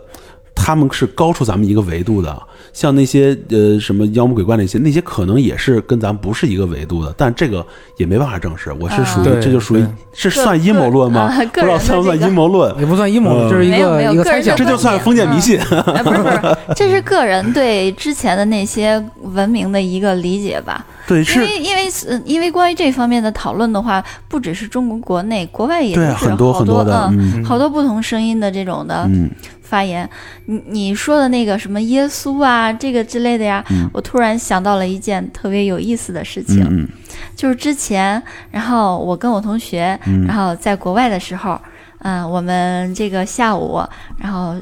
[0.56, 2.42] 他们是高出咱们一个维度的。
[2.74, 7.66] 像那些呃什么妖魔鬼怪那些，那些可能也是跟咱不是一个维度的，但这个
[7.98, 8.72] 也没办法证实。
[8.80, 11.28] 我是属于、对这就属于对是算阴谋论吗？
[11.52, 12.80] 个不知道算不算阴谋论？
[12.80, 14.56] 也不算阴谋，论，就是一没有没有个一个猜想。
[14.56, 15.60] 这就算封建迷信。
[15.60, 20.86] 哎，不是不是，这是个人对之前的那些文明的一个理解吧。
[21.10, 27.44] 对，因为因为呃因为关于这方面的讨论的话，不只是中国国内，国外也对是很多好很多的，嗯，嗯。
[27.44, 29.30] 好多不同声音的这种的嗯。
[29.64, 30.08] 发言。
[30.46, 33.90] 你你说的那个什么耶稣啊，这个之类的呀，嗯。
[33.92, 36.88] 我突然想到了一件特别有意思的事情，嗯
[37.36, 40.26] 就是之前，然后我跟我同学，嗯。
[40.26, 41.60] 然后在国外的时候，
[42.00, 43.82] 嗯、我们这个下午，
[44.18, 44.56] 然后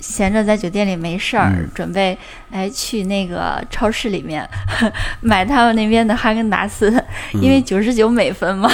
[0.00, 2.16] 闲着在酒店里没事儿，嗯准备
[2.50, 4.48] 哎去那个超市里面
[5.20, 6.90] 买他们那边的哈根达斯，
[7.34, 8.70] 嗯因为九十九美分嘛，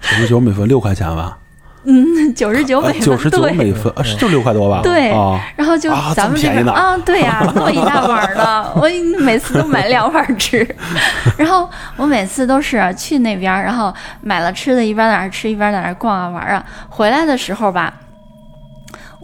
[0.00, 1.38] 九十九美分六块钱吧，
[1.84, 4.80] 嗯，九十九美分，九十九对美分，啊就六块多吧？
[4.82, 8.88] 对啊，然后就啊咱们这边啊，对呀、 那么一大碗儿呢，我
[9.20, 10.66] 每次都买两碗儿吃。
[11.36, 16.64] 然后我每次都是去那边儿，然后买了吃的，一边在那儿吃，一边在那儿逛啊玩啊。
[16.88, 17.92] 回来的时候吧，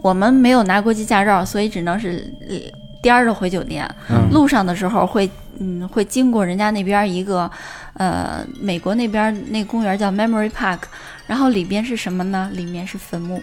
[0.01, 2.55] 我们没有拿国际驾照，所以只能是呃
[3.01, 3.89] 颠儿着回酒店。
[4.09, 5.29] 嗯路上的时候会，
[5.59, 7.49] 嗯，会经过人家那边儿一个，
[7.93, 10.79] 呃，美国那边儿那公园叫 Memory Park，
[11.27, 12.49] 然后里边是什么呢？
[12.53, 13.41] 里面是坟墓。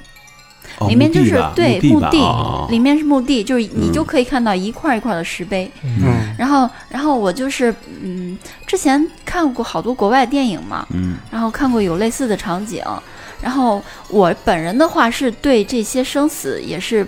[0.78, 5.70] 哦里面就是对墓地，啊里面是墓地，就是你嗯就可以看到一块一块的石碑。
[5.84, 8.36] 嗯然后，然后我就是嗯，
[8.66, 12.82] 之前看过好多国外电影嘛，嗯然后看过有类似的场景。
[13.42, 17.06] 然后我本人的话是对这些生死也是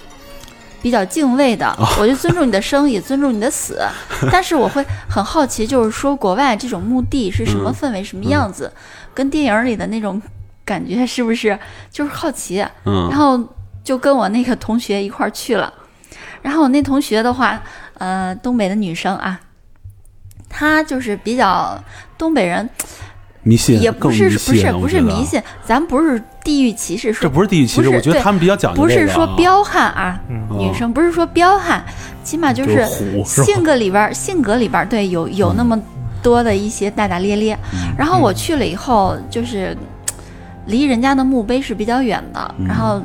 [0.82, 3.80] 比较敬畏的，哦我就尊重你的生，也尊重你的死。
[4.30, 8.72] 但是我会很好奇，就是说国外这种墓地是什么嗯氛围、什么样子，
[9.14, 10.20] 跟电影里的那种
[10.64, 11.58] 感觉是不是？
[11.90, 12.64] 就是好奇。
[12.84, 13.42] 嗯，然后
[13.82, 15.72] 就跟我那个同学一块儿去了。
[16.42, 17.60] 然后我那同学的话，
[17.94, 19.40] 呃，东北的女生啊，
[20.48, 21.82] 她就是比较
[22.16, 22.68] 东北人，
[23.49, 30.46] 迷信也不是不是不是迷，信，咱不是地域歧视，这说不是地域歧视，我觉得对他们比较讲究不这个啊，是说彪悍啊，嗯。
[30.59, 31.82] 女生不是说彪悍，
[32.22, 32.84] 起码就就是
[33.24, 35.80] 性格里边性格里边对有有那么
[36.22, 37.59] 多的一些大大咧咧。
[37.72, 37.94] 嗯。
[37.96, 39.74] 然后我去了以后，就是
[40.66, 42.66] 离人家的墓碑是比较远的，嗯。
[42.66, 43.01] 然后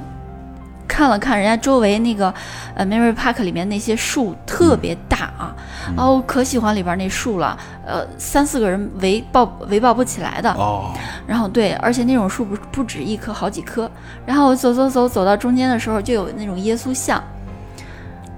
[0.87, 2.33] 看了看人家周围那个
[2.75, 5.55] 呃 Mary Park 里面那些树特别大啊，
[5.89, 10.51] 嗯然后我可喜欢里边那树了，呃，三四个人围抱围抱不起来的。
[10.53, 10.93] 哦，
[11.25, 13.89] 然后对，而且那种树不不止一棵，好几棵。
[14.25, 17.21] 然后我走走走走到中间的时候，就有那种耶稣像。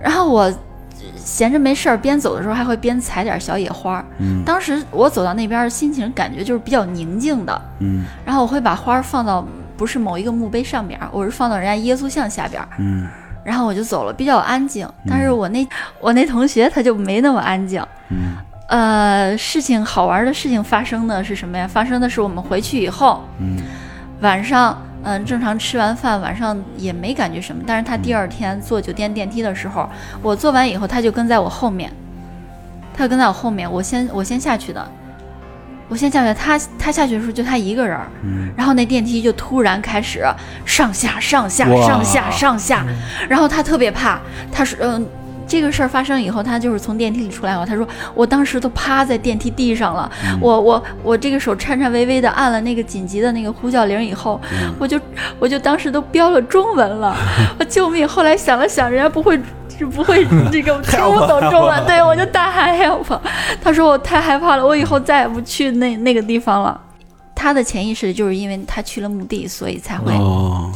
[0.02, 0.52] 然后我
[1.18, 4.06] 闲着没事儿，边走的时候还会边采点小野花儿。
[4.20, 7.62] 嗯当时我走到那边儿，心情感觉就是比较宁静的。
[7.80, 9.46] 嗯然后我会把花儿放到
[9.78, 12.62] 不是某一个墓碑上边儿，我是放到人家耶稣像下边
[13.44, 14.90] 然后我就走了，比较安静。
[15.08, 15.68] 但是我那
[16.00, 17.86] 我那同学他就没那么安静。
[18.10, 18.36] 嗯
[18.68, 21.68] 呃，事情好玩的事情发生的是什么呀？
[21.68, 23.62] 发生的是我们回去以后，嗯
[24.22, 27.62] 晚上，嗯、正常吃完饭，晚上也没感觉什么。
[27.68, 29.88] 但是他第二天坐酒店电梯的时候，
[30.24, 31.92] 我坐完以后，他就跟在我后面，
[32.92, 34.84] 他就跟在我后面，我先我先下去的，
[35.88, 40.26] 我先下去，他他下去的时候就他一个人，嗯然后那电梯就突然开始
[40.66, 42.86] 上下上下上下上下，
[43.30, 44.20] 然后他特别怕，
[44.52, 45.06] 他说嗯。
[45.48, 50.12] 这个事儿发生以后，他就是从电梯里出来后，他说我当时都趴在电梯地上了，
[50.42, 54.42] 我我我这个手颤颤巍巍的按了那个紧急的那个呼叫铃以后，
[54.80, 55.00] 我就
[55.38, 57.16] 我就当时都标了中文了，
[57.60, 58.08] 我救命！
[58.08, 59.40] 后来想了想，人家不会
[59.78, 63.20] 是不会这个 听不懂中文，对我就大喊 help。
[63.62, 66.80] 他说我太害怕了，我以后再也不去那那个地方了。
[67.36, 70.14] 他的潜意识就是因为他去了墓地，所以才会。
[70.14, 70.72] 哦，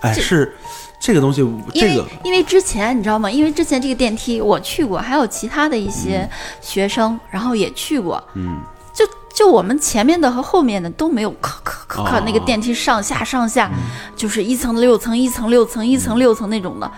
[0.00, 0.54] 哎，是
[1.00, 3.30] 这个东西，因为这个因为之前你知道吗？
[3.30, 6.28] 因为之前这个电梯我去过，还有其他的一些
[6.60, 8.60] 学生，然后也去过，嗯
[8.92, 13.70] 就就我们前面的和后面的都没有咔咔咔咔哦那个电梯上下上下，
[14.14, 16.92] 就是一层六层一层六层一层六层那种的，就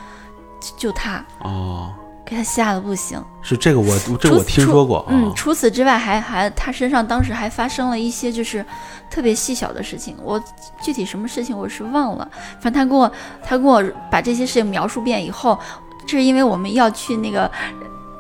[0.77, 1.93] 就他哦，
[2.25, 3.23] 给他吓得不行。
[3.43, 8.65] 是这个我这除我听说过，嗯，啊除此之外还还他身上当时还发生了一些就是
[9.11, 10.43] 特别细小的事情，我
[10.81, 12.29] 具体什么事情我是忘了，
[12.61, 13.13] 反正他跟我
[13.43, 15.59] 他跟我把这些事情描述遍以后，
[16.07, 17.51] 这是因为我们要去那个。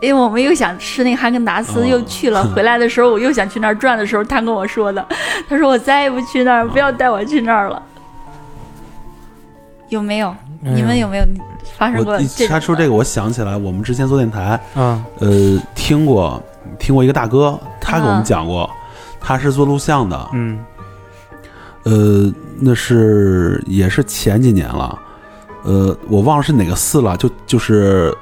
[0.00, 2.44] 因为我们又想吃那个哈根达斯，哦又去了。
[2.52, 5.06] 回来的时候，我又想去那儿转的时候，他跟我说的，
[5.48, 7.82] 他说我再也不去那儿，不要带我去那儿了。
[9.88, 10.34] 有没有？
[10.60, 11.24] 你们有没有
[11.76, 12.18] 发生过？
[12.48, 16.42] 他说这个，我想起来，我们之前做电台，嗯呃，听过
[16.78, 18.68] 听过一个大哥，他给我们啊讲过，
[19.20, 20.58] 他是做录像的，嗯
[21.84, 24.98] 呃，那是也是前几年了，
[25.64, 28.14] 呃，我忘了是哪个寺了，就就是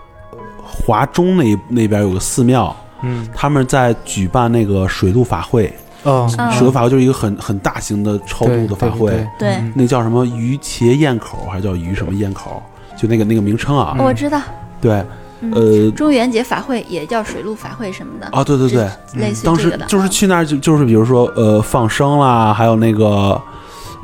[0.65, 5.73] 华中那那边有个寺庙，嗯他们在举办那个水陆法会，
[6.03, 12.63] 哦，嗯水陆法会就是一个很很大型的超度的法会，对嗯那叫什么鱼茄堰口还是叫鱼什么堰口？
[13.03, 14.41] 就那个那个名称啊，我知道，
[14.81, 15.05] 对，
[15.41, 15.51] 嗯。
[15.53, 19.87] 呃，中元节法会也叫水陆法会什么的啊，对对对，类似当时这个的。
[19.87, 23.43] 就是去那儿就就是比如说呃放生啦，还有那个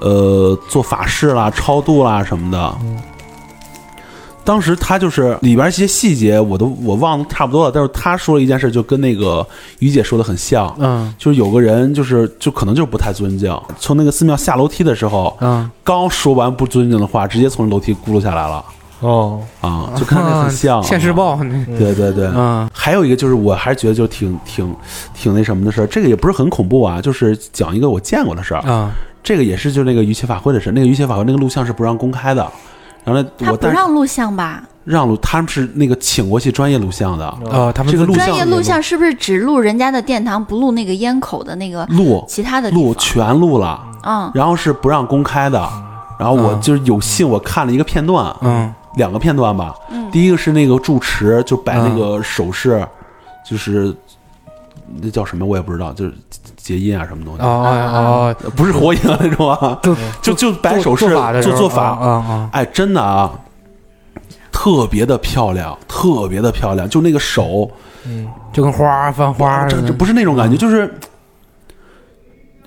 [0.01, 2.75] 呃做法事啦、超度啦什么的。
[4.45, 9.47] 当时他就是里边一些细节我都我忘的差不多了，但是他说了一件事，就跟那个
[9.79, 11.15] 于姐说的很像，嗯。
[11.19, 15.71] 就是有个人就是就可能就是不太尊敬，从那个寺庙下楼梯的时候，嗯。
[15.85, 18.65] 刚说完不尊敬的话，直接从楼梯咕噜下来了
[19.01, 20.83] 哦，啊，就看着很像。
[20.83, 22.69] 现世报那对对对，嗯。
[22.73, 24.75] 还有一个就是，我还是觉得就挺挺
[25.15, 28.61] 挺那什么的事儿，这个也不是很恐怖啊，就是讲一个我见过的事儿。
[28.63, 28.91] 啊。
[29.23, 32.41] 这个也是就那个鱼切法会的事，那个鱼切法会那个录像是不让公开的，
[33.05, 34.63] 然后呢，他不让录像吧？
[34.85, 42.95] 让录，他们是那个请过去专业录像的，啊，他们这个录像专业录像是不是只录人家的殿堂，不录那个烟口的那个录其他的录？
[42.95, 45.69] 全录了，嗯，然后是不让公开的。
[46.19, 46.61] 然后我嗯。
[46.63, 49.75] 就是有幸我看了一个片段，嗯两个片段吧。
[49.91, 50.11] 嗯。
[50.11, 51.99] 第一个是那个住持就摆那嗯。
[51.99, 52.87] 个手势，
[53.49, 53.95] 就是
[55.01, 56.13] 那叫什么我也不知道，就是
[56.57, 61.83] 结印啊什么东西，哦不是火影那种啊，就就就摆手势做做做法。
[61.83, 63.33] 啊啊哎，真的啊，
[64.53, 67.71] 特别的漂亮，特别的漂亮，就那个手，
[68.05, 70.93] 嗯，就跟花儿翻花儿似的，这这不是那种感觉，就是。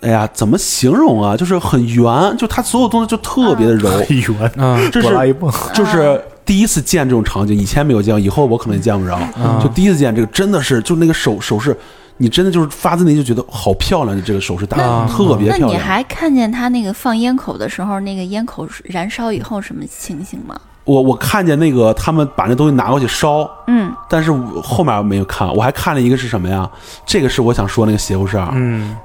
[0.02, 1.38] 哎呀，怎么形容啊？
[1.38, 5.36] 就是很圆，就它所有东西就特别的柔，圆，嗯这是
[5.74, 9.20] 就是第一次见这种场景，以前没有见过，以后我可能也见不着。
[9.38, 11.78] 嗯就第一次见这个，真的是就那个手手势，
[12.18, 15.78] 你真的就是发自内心就觉得好漂亮，这个手势打啊得特别那你。
[15.78, 20.60] 还看见他那个放烟口的时候，那个烟口燃烧以后什么情形吗？
[20.84, 26.68] 我我看见那个他们把那东西拿过去烧，嗯，但是我后面没有看，我还看了一个是什么呀？
[27.06, 28.50] 这个是我想说那个邪乎事儿。
[28.54, 28.96] 嗯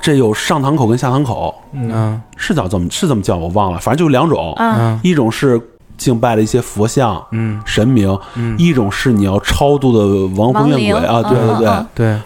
[0.00, 2.20] 这有上堂口跟下堂口，嗯。
[2.36, 5.00] 是叫怎么是这么叫我忘了，反正就两种，啊，嗯。
[5.02, 5.60] 一种是
[5.96, 7.60] 敬拜的一些佛像、嗯。
[7.64, 11.86] 神明，嗯，一种是你要超度的亡魂怨鬼啊，对对对。
[11.94, 12.20] 对，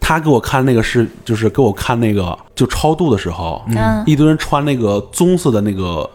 [0.00, 4.02] 他给我看那个是，就是给我看那个，就超度的时候，嗯。
[4.06, 6.08] 一堆人穿那个棕色的那个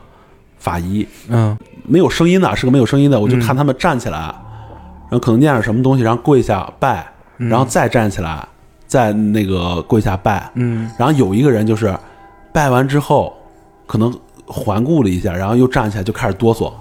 [0.57, 1.57] 法衣，嗯。
[1.83, 8.47] 没有声音的，是个没有声音的，我就嗯看他们站起来，然后可能念点什么东西，然后跪下拜，然后再站起来，
[8.91, 10.91] 再那个跪下拜，嗯。
[10.97, 11.97] 然后有一个人就是
[12.51, 13.33] 拜完之后，
[13.87, 14.13] 可能
[14.45, 16.73] 环顾了一下，然后又站起来就开始哆嗦，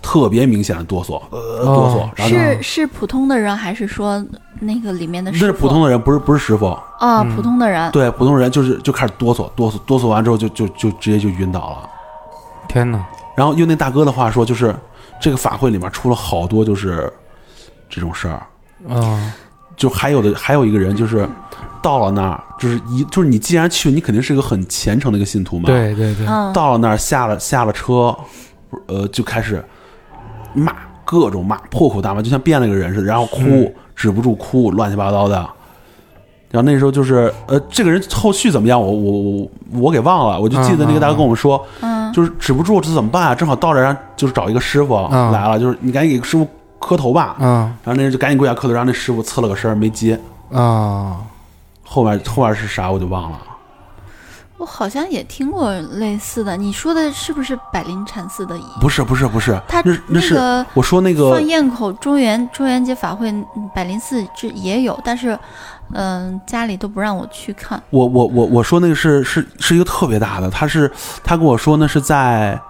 [0.00, 4.24] 特别明显的哆嗦，呃，哆嗦哦，然后是是普通的人，还是说
[4.58, 5.52] 那个里面的那是？
[5.52, 6.68] 普通的人，不是不是师傅，
[6.98, 7.36] 啊，嗯。
[7.36, 7.92] 普通的人。
[7.92, 11.90] 对，普通人就是就开始哆嗦，哆嗦，哆嗦完之后就就就直接就晕倒了。
[12.68, 13.04] 天哪，
[13.36, 14.74] 然后用那大哥的话说，就是
[15.20, 17.12] 这个法会里面出了好多就是
[17.90, 18.46] 这种事儿，
[18.88, 19.34] 啊
[19.80, 21.26] 就还有的还有一个人就是
[21.80, 28.14] 到了那儿，就是一就是你既然去，你肯定是一个很虔诚的一个信徒嘛。，对对对，嗯，到了那儿下了下了车，
[28.86, 29.64] 呃，就开始
[30.52, 30.70] 骂
[31.02, 35.36] 各种骂，破口大骂，就像变了个人似的，然后哭，止不住哭，乱七八糟的。
[36.50, 39.50] 然后那时候就是，呃，这个人后续怎么样，我我我
[39.80, 43.34] 我给忘了，我就记得那个大哥跟我们说，嗯就是止不住这怎么办啊？
[43.34, 46.46] 正好到这儿，然后就是找一个师傅嗯来了，就是你赶紧给师傅
[46.80, 47.36] 磕头吧。
[47.38, 47.46] 嗯
[47.84, 50.18] 然后那人就赶紧跪下磕头，然后那师傅侧了个身儿没接。
[50.52, 51.18] 啊
[51.84, 53.38] 后面后面是啥我就忘了。
[54.58, 56.54] 我好像也听过类似的。
[56.54, 58.54] 你说的是不是百灵禅寺的？
[58.78, 65.38] 不是不是不是，他那那是、个我说那个放堰口中元中元节法会，嗯百灵寺这也有，但是，
[65.94, 67.82] 嗯、家里都不让我去看。
[67.88, 70.92] 我我我我说那个是是是一个特别大的，他是
[71.24, 72.60] 他跟我说那是在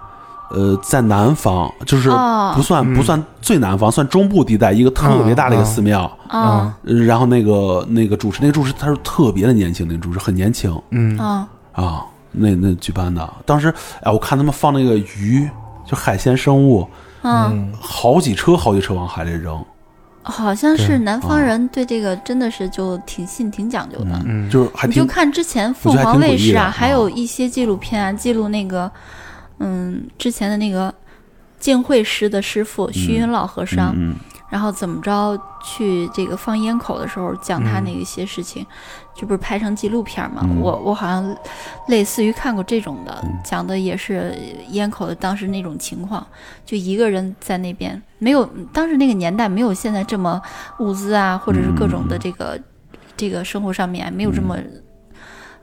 [0.53, 2.53] 呃，在南方，就是哦。
[2.55, 2.93] 不算、嗯。
[2.93, 6.03] 不算最南方，算中部地带一个特别大的一个寺庙。
[6.27, 10.79] 啊呃然后那个那个主持，那个主持他是特别的年轻，那个主持很年轻。
[10.91, 11.17] 嗯。
[11.17, 15.49] 啊啊，那那举办的，当时哎，我看他们放那个鱼，
[15.85, 16.85] 就海鲜生物，
[17.23, 19.63] 嗯，好几车好几车往海里扔，
[20.23, 24.21] 好像是南方人对这个真的是就挺信挺讲究的。
[24.25, 28.91] 嗯，就是还挺你就看之前凤凰卫视啊还有一些纪录片啊，记录那个，
[29.61, 30.93] 嗯，之前的那个
[31.59, 34.15] 净慧师的师傅虚云老和尚，嗯
[34.49, 38.65] 然后怎么着去这个放烟口的时候讲他那一些事情，
[39.15, 40.41] 这不是拍成纪录片嘛？
[40.43, 40.59] 嗯。
[40.59, 41.33] 我我好像
[41.87, 43.39] 类似于看过这种的，嗯。
[43.45, 44.37] 讲的也是
[44.71, 46.27] 烟口的当时那种情况，
[46.65, 50.41] 就一个人在那边，没有当时那个年代没有现在这么
[50.79, 52.59] 物资啊，或者是各种的这个、
[53.15, 54.57] 这个生活上面没有这么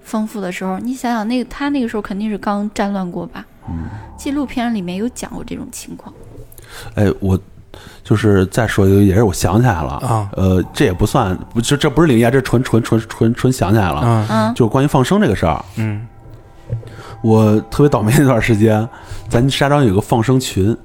[0.01, 3.45] 丰富的时候，你想想那个他那个时候肯定是刚战乱过吧？
[3.71, 6.13] 嗯纪录片里面有讲过这种情况。
[6.95, 7.39] 哎，我
[8.03, 9.91] 就是再说一个，也是我想起来了。
[9.99, 10.29] 啊。
[10.35, 14.55] 呃，这也不算，不这这不是灵异啊，这纯纯纯纯纯想起来了，啊嗯。
[14.55, 15.65] 就是关于放生这个事儿。
[15.77, 16.07] 嗯。
[17.23, 18.87] 我特别倒霉那段时间，
[19.29, 20.77] 咱石家庄有个放生群，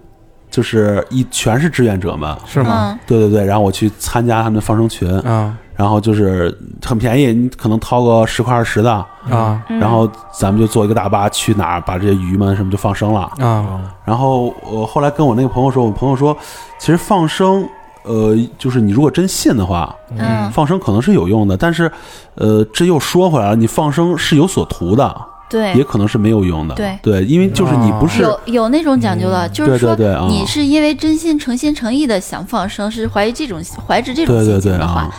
[0.54, 2.38] 就是一全是志愿者们。
[2.46, 2.92] 是吗？
[2.92, 8.94] 嗯对对对，然后我去参加他们的放生群，啊然后就是很便宜，你可能掏个十块二十的，
[9.30, 13.22] 啊嗯然后咱们就坐一个大巴去哪儿，把这些鱼们什么就放生了。
[13.40, 16.38] 啊然后我后来跟我那个朋友说，我朋友说，
[16.78, 17.68] 其实放生，
[18.04, 21.92] 呃，就是你如果真信的话，嗯放生可能是有用的，但是，
[22.36, 25.20] 呃，这又说回来了，你放生是有所图的，
[25.54, 26.74] 对，也可能是没有用的。
[26.74, 26.98] 对。
[27.04, 30.26] 对因为就是你不是有有那种讲究的，就是说对对对啊。
[30.28, 35.14] 你是因为真心诚心诚意的想放生，是怀疑这种怀着这种对对对心情的话啊，，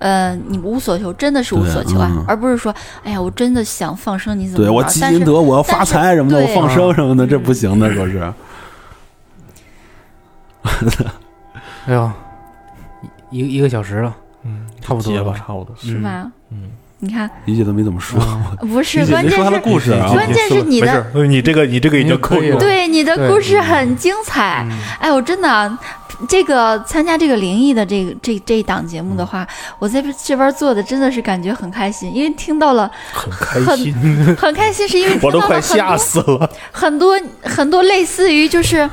[0.00, 2.74] 呃，你无所求，真的是无所求啊嗯，而不是说，
[3.04, 8.32] 哎呀，我真的想放生，你怎么对我积阴德，我要发财什么的，我放生什么的，这不行的，说是。
[11.86, 12.10] 哎呦，
[13.30, 14.12] 一一个小时了，
[14.42, 15.74] 嗯，差不多结吧，差不多。
[15.76, 16.28] 是吧？
[16.50, 18.18] 嗯，你看，理解都没怎么说，
[18.60, 20.10] 不是，关键是故事啊。
[20.12, 22.58] 关键是你没的事，你这个你这个已经够可以了。
[22.58, 24.66] 对你的故事很精彩。
[24.70, 24.78] 嗯。
[24.98, 25.78] 哎，我真的啊，
[26.26, 29.46] 这个参加这个灵异的这个这这一档节目的话，
[29.78, 33.30] 我在这边做的真的是感觉很开心，因为听到了很
[33.64, 33.94] 开心，
[34.34, 36.50] 很开心，是因为 我都快听到了很多吓死了。
[36.72, 38.90] 很多很多类似于就是，嗯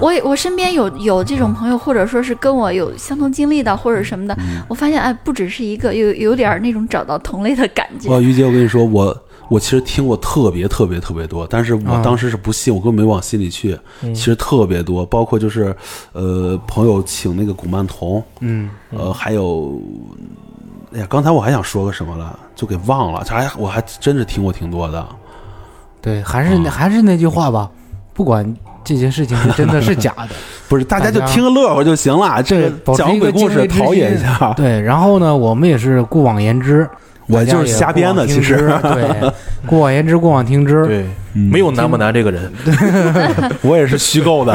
[0.00, 8.10] 我我身边有有这种朋友，或者说是跟我有相同经历的，或者什么的，嗯我发现哎，不只是一个，有有点儿那种找到同类的感觉。
[8.10, 9.16] 哇，于姐，我跟你说，我
[9.48, 13.78] 我其实听过特别特别特别多，但是我啊当时是不信，我根本没往心里去。
[14.02, 15.74] 嗯其实特别多，包括就是
[16.12, 19.80] 呃，朋友请那个古曼童，嗯呃，还有，
[20.94, 23.22] 哎呀，刚才我还想说个什么了，就给忘了。
[23.24, 25.06] 这还我还真是听过挺多的。
[26.00, 27.70] 对，还是那还是那句话吧，
[28.12, 28.44] 不管
[28.84, 30.34] 这件事情是真的是假的，
[30.68, 32.42] 不是，大家就听个乐呵就行了。
[32.42, 34.80] 这对个鬼故事陶冶一下，对。
[34.80, 36.88] 然后呢，我们也是过往言之，
[37.28, 39.32] 我就是瞎编的，其实 对，
[39.66, 42.52] 过往言之，过往听之，对，嗯没有难不难这个人，
[43.62, 44.52] 我也是虚构的。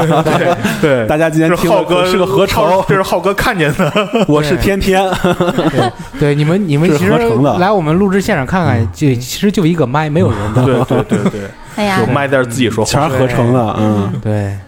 [0.80, 3.92] 对大家今天听浩哥是个合成，浩这是浩哥看见的。
[4.28, 5.02] 我是天天。
[5.20, 7.10] 对对，你们你们其实
[7.58, 10.64] 来我们录制现场看看，就其实就一个麦，没有人的。
[10.64, 11.40] 对对对对，
[11.78, 12.90] 哎呀有，麦在这自己说话。
[12.90, 14.58] 全是合成的，嗯，对，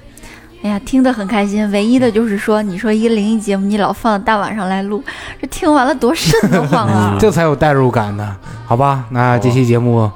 [0.63, 1.69] 哎呀，听得很开心。
[1.73, 5.03] 唯一的就是说，你说一个灵异节目，你老放大晚上来录，
[5.41, 7.17] 这听完了多瘆得慌啊！
[7.19, 8.37] 这才有代入感呢。
[8.65, 10.09] 好吧，那这期节目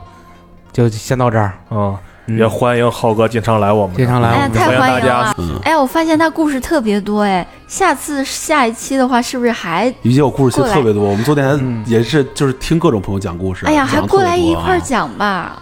[0.72, 1.52] 就先到这儿。
[1.70, 5.54] 嗯，嗯也欢迎浩哥经常来我们，经常来哎呀，我们太欢迎大家欢迎了！
[5.56, 11.02] 嗯哎呀，我发现他故事特别多哎，下次下一期的话，是不是还于姐，我故事其实特别多。
[11.02, 13.66] 我们做电台嗯也是，就是听各种朋友讲故事。
[13.66, 15.56] 哎呀，还过来一块儿讲吧？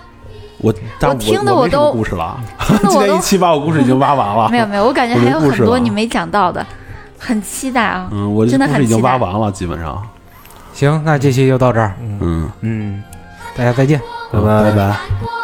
[0.62, 2.40] 我但我听的我都故事了。
[2.88, 4.48] 今天一期把我故事已经挖完了。
[4.50, 6.64] 没有没有，我感觉还有很多你没讲到的，
[7.18, 8.08] 很期待啊！
[8.10, 10.02] 嗯，我这真的故事已经很期待挖完了，基本上。
[10.72, 11.92] 行，那这期就到这儿。
[12.00, 13.02] 嗯，嗯，
[13.54, 14.00] 大家再见。
[14.32, 14.96] 拜拜拜。
[15.20, 15.41] 我